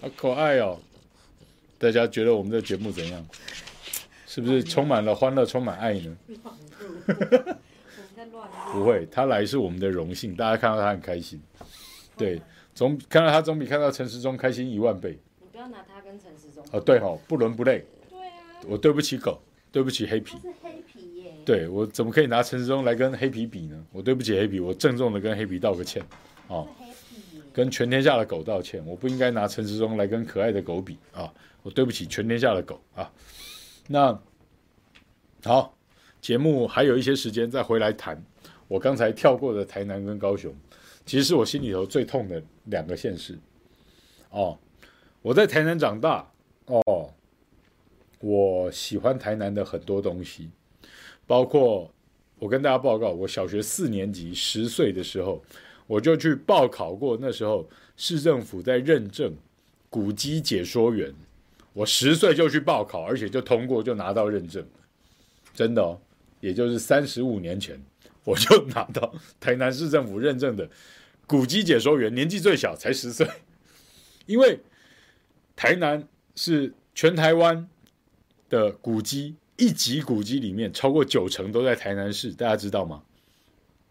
[0.02, 0.80] 好可爱哦！
[1.78, 3.26] 大家觉得我们的节目怎样？
[4.26, 6.18] 是不是充满了欢乐，充满爱呢？
[8.72, 11.42] 不会，他来是我们的荣幸，大家看到他很开心。
[12.16, 12.40] 对。
[12.80, 15.20] 总看到他总比看到陈时中开心一万倍。
[15.42, 16.64] 你不要拿他跟陈时中。
[16.72, 17.84] 哦，对哦，不伦不类。
[18.10, 18.32] 对啊。
[18.70, 19.38] 我对不起狗，
[19.70, 20.38] 对不起黑皮。
[20.38, 21.34] 他是黑皮耶。
[21.46, 23.86] 对，我怎么可以拿陈时中来跟黑皮比呢？
[23.92, 26.02] 我对不起黑皮，我郑重的跟黑皮道个歉。
[26.48, 26.66] 哦。
[27.52, 31.30] 跟全天下的狗道歉，我不应该拿陈时中来跟可爱的狗比啊！
[31.64, 33.12] 我对不起全天下的狗啊。
[33.88, 34.18] 那
[35.44, 35.76] 好，
[36.22, 38.24] 节目还有一些时间再回来谈
[38.70, 40.56] 我刚才跳过的台南跟高雄。
[41.06, 43.38] 其实是我心里头最痛的两个县市，
[44.30, 44.58] 哦，
[45.22, 46.32] 我在台南长大，
[46.66, 47.12] 哦，
[48.20, 50.50] 我喜欢台南的很多东西，
[51.26, 51.92] 包括
[52.38, 55.44] 我跟大家报告，我小学四年级十岁的时候，
[55.88, 57.18] 我就去报考过。
[57.20, 59.34] 那时候市政府在认证
[59.90, 61.14] 古迹解说员，
[61.74, 64.66] 我十岁就去报考，而且就通过，就拿到认证。
[65.54, 66.00] 真的哦，
[66.40, 67.82] 也就是三十五年前，
[68.30, 70.70] 我就拿到台南市政府认证的
[71.26, 73.28] 古迹解说员，年纪最小才十岁。
[74.26, 74.60] 因为
[75.56, 77.68] 台南是全台湾
[78.50, 79.36] 的古迹。
[79.62, 83.04] 一级古迹里面超过九成都在台南市，大家知道吗？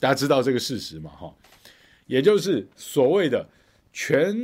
[0.00, 1.10] 大家知道这个事实吗？
[1.10, 1.34] 哈，
[2.06, 3.46] 也就是所谓的
[3.92, 4.34] 全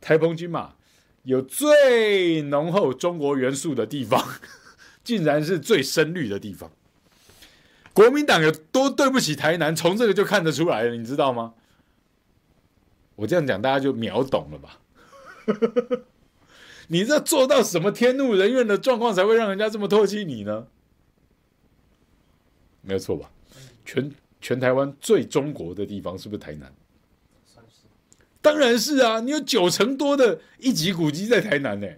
[0.00, 0.74] 台澎金马
[1.22, 4.20] 有最浓厚中国元素的地方，
[5.04, 6.72] 竟然是最深绿的地方。
[7.94, 11.54] 国民党有多对不起台南，从这个就看得出来了，你知道吗？
[13.14, 14.80] 我这样讲，大家就秒懂了吧？
[16.88, 20.66] 你这做到什么天怒人怨的状况，才会让人家这么唾弃你呢？
[22.82, 23.30] 没有错吧？
[23.84, 26.70] 全全台湾最中国的地方是不是台南？
[28.42, 29.20] 当然是啊！
[29.20, 31.88] 你有九成多的一级古迹在台南呢。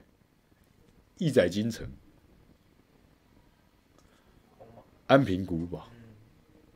[1.18, 1.88] 一载金城、
[5.06, 5.88] 安平古堡，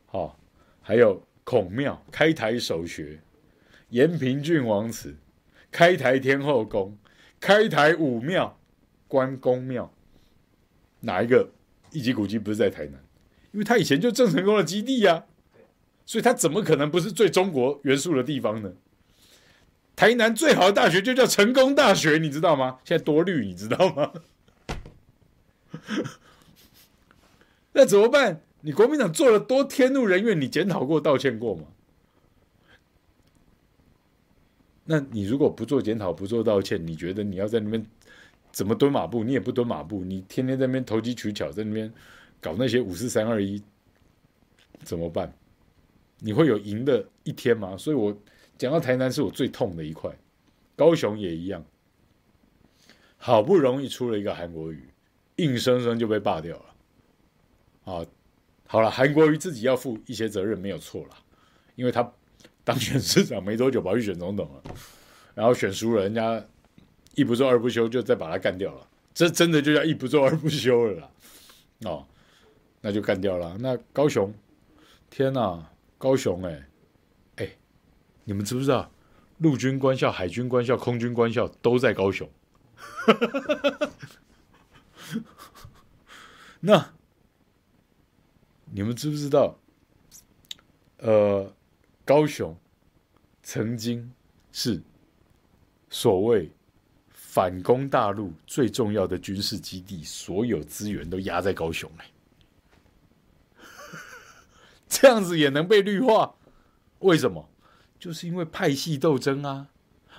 [0.05, 0.39] 好，
[0.81, 3.21] 还有孔庙、开台首学、
[3.89, 5.15] 延平郡王祠、
[5.69, 6.97] 开台天后宫。
[7.39, 8.59] 开台武庙、
[9.07, 9.91] 关公庙，
[10.99, 11.49] 哪一个
[11.91, 13.03] 一级古迹不是在台南？
[13.51, 15.25] 因为他以前就郑成功的基地呀、啊，
[16.05, 18.73] 所以他怎么可能不是最中国元素的地方呢？
[19.95, 22.77] 台南最好的大学就叫成功大学，你知道吗？
[22.85, 24.13] 现在多绿，你知道吗？
[27.73, 28.41] 那怎么办？
[28.61, 31.63] 你国民党做了多天怒人怨，你检讨过、道歉过吗？
[34.85, 37.85] 那你如果不做检讨、不做道歉，你觉得你要在那边
[38.51, 39.23] 怎么蹲马步？
[39.23, 41.91] 你也不蹲马步，你天天在那边投机取巧，在那边
[42.41, 43.61] 搞那些五四三二一，
[44.83, 45.33] 怎么办？
[46.19, 47.77] 你会有赢的一天吗？
[47.77, 48.15] 所以我
[48.57, 50.11] 讲到台南是我最痛的一块，
[50.75, 51.63] 高雄也一样，
[53.17, 54.89] 好不容易出了一个韩国语，
[55.37, 56.70] 硬生生就被罢掉了。
[57.85, 58.05] 啊，
[58.67, 61.15] 好了，韩国瑜自己要负一些责任，没有错了，
[61.75, 62.11] 因为他。
[62.63, 64.61] 当选市长没多久，跑去选总统了，
[65.33, 66.45] 然后选输了，人家
[67.15, 68.87] 一不做二不休，就再把他干掉了。
[69.15, 71.09] 这真的就叫一不做二不休了啦。
[71.85, 72.05] 哦，
[72.81, 73.57] 那就干掉了。
[73.59, 74.31] 那高雄，
[75.09, 76.67] 天哪，高雄哎，
[77.37, 77.49] 哎，
[78.25, 78.91] 你们知不知道，
[79.39, 82.29] 陆军官校、海军官校、空军官校都在高雄？
[86.61, 86.93] 那
[88.71, 89.57] 你们知不知道？
[90.97, 91.53] 呃。
[92.03, 92.57] 高雄
[93.43, 94.11] 曾经
[94.51, 94.81] 是
[95.89, 96.51] 所谓
[97.13, 102.11] 反攻大陆最重要的军事基地，所有资源都压在高雄哎，
[104.89, 106.33] 这样子也能被绿化？
[106.99, 107.47] 为什么？
[107.97, 109.67] 就是因为派系斗争啊！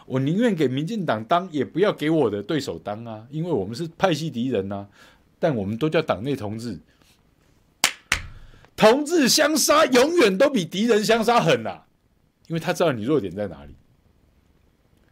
[0.06, 3.26] 我宁愿给民进党当，也不要给我的对手当啊！
[3.28, 4.88] 因为我们是派系敌人呐，
[5.38, 6.78] 但我们都叫党内同志。
[8.82, 11.82] 同志相杀，永远都比敌人相杀狠呐，
[12.48, 13.76] 因为他知道你弱点在哪里。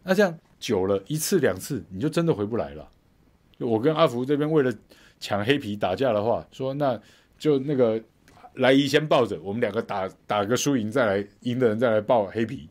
[0.03, 2.89] 那这样久了，一次两次，你就真的回不来了。
[3.59, 4.75] 我跟阿福这边为了
[5.21, 7.01] 抢黑皮打架的话，说那
[7.39, 8.03] 就那个
[8.55, 12.68] 来姨先抱着，我们两个打打个输赢，再来赢的人再来抱黑皮，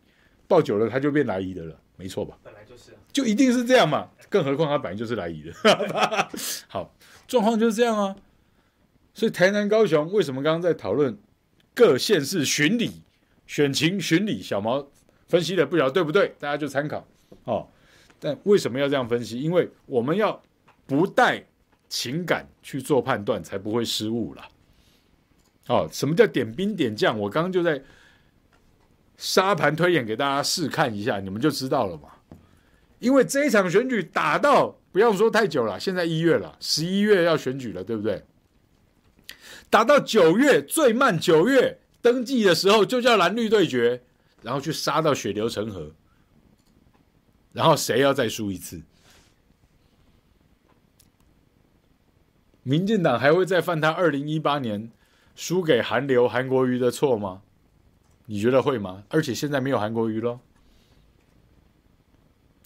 [0.50, 2.38] 抱久了他就变来姨的了，没错吧？
[2.44, 4.10] 本来就是，就一定是这样嘛。
[4.28, 5.54] 更何况他本来就是来姨的。
[6.68, 6.94] 好，
[7.26, 8.14] 状况就是这样啊。
[9.20, 11.18] 所以台南、高雄为什么刚刚在讨论
[11.76, 13.04] 各县市巡礼、
[13.46, 14.42] 选情巡礼？
[14.42, 14.88] 小毛
[15.28, 16.34] 分析的不晓得对不对？
[16.40, 17.06] 大家就参考
[17.44, 17.68] 哦。
[18.18, 19.42] 但为什么要这样分析？
[19.42, 20.42] 因为我们要
[20.88, 21.44] 不带
[21.90, 24.48] 情感去做判断，才不会失误了。
[25.68, 27.20] 哦，什么叫点兵点将？
[27.20, 27.84] 我刚刚就在
[29.18, 32.08] 沙盘推演给大家试看一下，你们就知道了嘛。
[33.00, 38.24] 因为这一场选举打到不要说太久了，现在一月了，十一月要选举了，对不对？
[39.70, 44.02] 打到九月，最慢九月登记的时候就叫蓝绿对决，
[44.42, 45.92] 然后去杀到血流成河，
[47.54, 48.82] 然后谁要再输一次？
[52.64, 54.92] 民进党还会再犯他二零一八年
[55.36, 57.42] 输给韩流韩国瑜的错吗？
[58.28, 59.04] 你觉得会吗？
[59.10, 60.40] 而且现在没有韩国瑜了，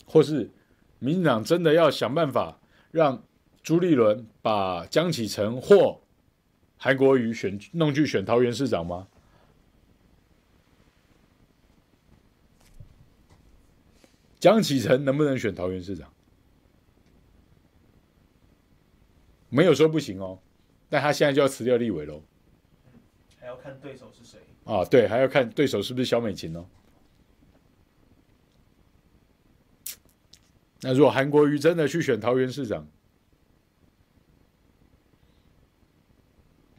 [0.06, 0.52] 或是
[1.00, 2.60] 民进党真的要想办法
[2.92, 3.24] 让
[3.62, 6.02] 朱立伦把江启臣或
[6.84, 9.08] 韩国瑜选弄去选桃园市长吗？
[14.38, 16.12] 江启臣能不能选桃园市长？
[19.48, 20.38] 没有说不行哦，
[20.90, 22.22] 但他现在就要辞掉立委喽。
[23.40, 24.84] 还要看对手是谁啊？
[24.84, 26.66] 对，还要看对手是不是萧美琴哦。
[30.82, 32.86] 那如果韩国瑜真的去选桃园市长，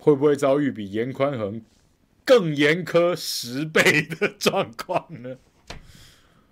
[0.04, 1.62] 会不会遭遇比严宽恒
[2.26, 5.38] 更严苛十倍的状况呢？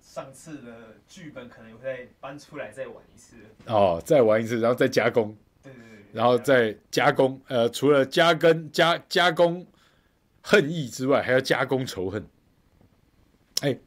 [0.01, 3.35] 上次的剧本可能会再搬出来再玩一次。
[3.67, 5.37] 哦，再玩一次，然后再加工。
[5.61, 6.05] 对对对。
[6.11, 9.67] 然后再加工，呃，除了加根加加工
[10.41, 12.27] 恨意之外，还要加工仇恨。
[13.61, 13.77] 哎，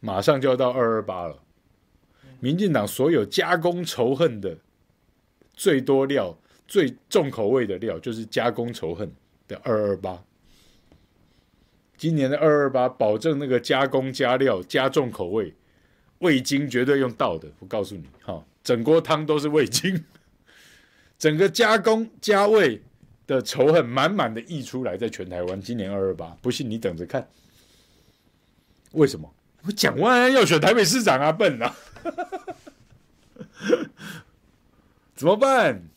[0.00, 1.40] 马上就要到二二八了，
[2.40, 4.58] 民进党所有加工仇恨的
[5.52, 6.36] 最多料、
[6.66, 9.10] 最重口味的料，就是加工仇恨
[9.46, 10.22] 的二二八。
[11.96, 15.54] 今年的二二八，保证那个加工加料加重口味，
[16.18, 17.48] 味精绝对用到的。
[17.60, 20.04] 我告诉你，哈，整锅汤都是味精。
[21.18, 22.82] 整个加工加味
[23.26, 27.28] 的仇恨满满的溢出来，在全台湾，今年二二八，不信你等着看。
[28.92, 29.32] 为什么？
[29.66, 31.74] 我蒋万安要选台北市长啊，笨啊！
[35.14, 35.88] 怎么办？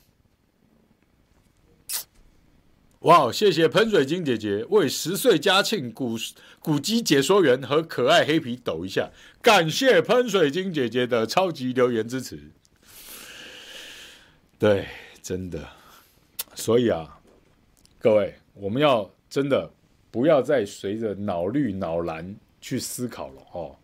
[3.01, 6.17] 哇，谢谢喷水晶姐姐为十岁嘉庆古
[6.59, 12.51] 古迹解说员和可爱黑皮抖一下，感谢喷水晶姐姐的超级留言支持。
[14.59, 14.85] 对。
[15.19, 15.67] 真的，
[16.55, 17.19] 所以啊，
[17.99, 19.69] 各位，我们要真的
[20.09, 23.75] 不要再随着脑绿脑蓝去思考了哦。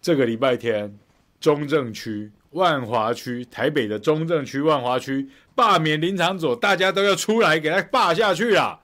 [0.00, 0.98] 这个礼拜天，
[1.38, 8.80] 中正区、万华区、台北的中正区、万华区罢免林长佐，大家都要出来给他罢下去啊！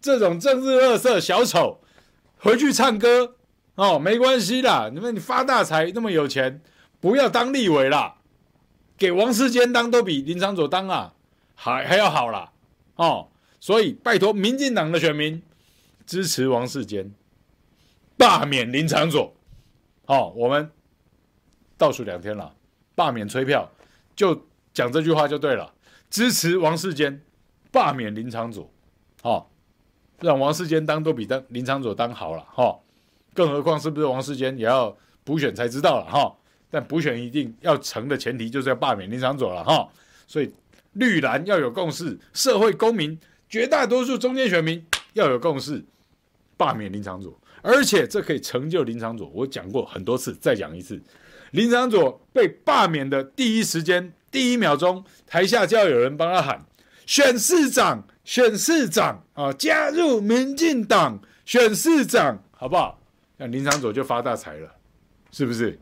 [0.00, 1.80] 这种政治恶色小丑，
[2.38, 3.36] 回去唱歌
[3.74, 4.90] 哦，没关系啦。
[4.92, 6.60] 你们你发大财，那么有钱，
[7.00, 8.16] 不要当立委啦。
[8.98, 11.14] 给王世坚当都比林长佐当啊，
[11.54, 12.52] 还还要好啦，
[12.96, 13.28] 哦，
[13.58, 15.42] 所以拜托民进党的选民
[16.06, 17.12] 支持王世坚，
[18.16, 19.34] 罢免林长佐，
[20.06, 20.70] 哦，我们
[21.76, 22.54] 倒数两天了，
[22.94, 23.68] 罢免催票，
[24.14, 25.72] 就讲这句话就对了，
[26.12, 27.22] 支持王世坚，
[27.70, 28.70] 罢免林长佐，
[29.22, 29.46] 哦，
[30.20, 32.78] 让王世坚当都比当林长佐当好了，哈、哦，
[33.32, 34.94] 更何况是不是王世坚也要
[35.24, 36.36] 补选才知道了，哈、哦。
[36.70, 39.88] 但补选一定要成的前提，就是要罢免林长佐了哈，
[40.26, 40.52] 所以
[40.92, 44.84] 绿蓝要有共识，社会公民绝大多数中间选民
[45.14, 45.82] 要有共识，
[46.58, 49.30] 罢免林长佐，而且这可以成就林长佐。
[49.34, 51.00] 我讲过很多次，再讲一次，
[51.52, 56.64] 林长佐被罢免的第一时间、第一秒钟，台下就要有人帮他喊
[57.06, 62.98] 选市长，选市长啊，加入民进党选市长，好不好？
[63.36, 64.74] 那林昶佐就发大财了，
[65.30, 65.78] 是不是？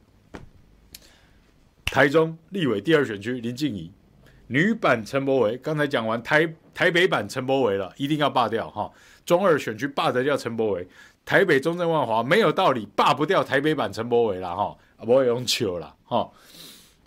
[1.87, 3.93] 台中立委第二选区林静怡，
[4.49, 8.91] 女版陈柏惟，刚才讲完台台北版陈柏惟了，一定要罢掉哈。
[9.25, 10.89] 中二选区罢得掉陈柏惟，
[11.25, 16.31] 台北中正万华没有道理罢不掉台北版陈柏惟了哈，不会用球了哈。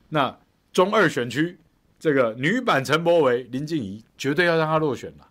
[0.09, 0.37] 那
[0.73, 1.57] 中二选区
[1.99, 5.29] 这个女版陈柏惟林静怡，绝对要让她落选了。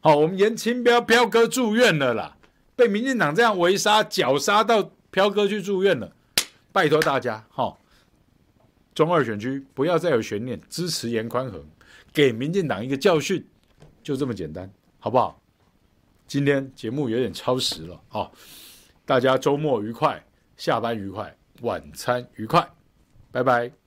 [0.00, 2.36] 好，我们颜清标飘哥住院了啦，
[2.74, 6.10] 被民进党这样围杀绞杀到飘哥去住院了，
[6.72, 7.76] 拜托大家哈。
[8.94, 11.62] 中二选区不要再有悬念，支持严宽恒，
[12.12, 13.46] 给民进党一个教训，
[14.02, 15.40] 就这么简单，好不好？
[16.26, 18.30] 今天节目有点超时了啊、
[19.04, 20.24] 大家周末愉快，
[20.56, 22.68] 下班愉快，晚餐愉快，
[23.30, 23.79] 拜拜。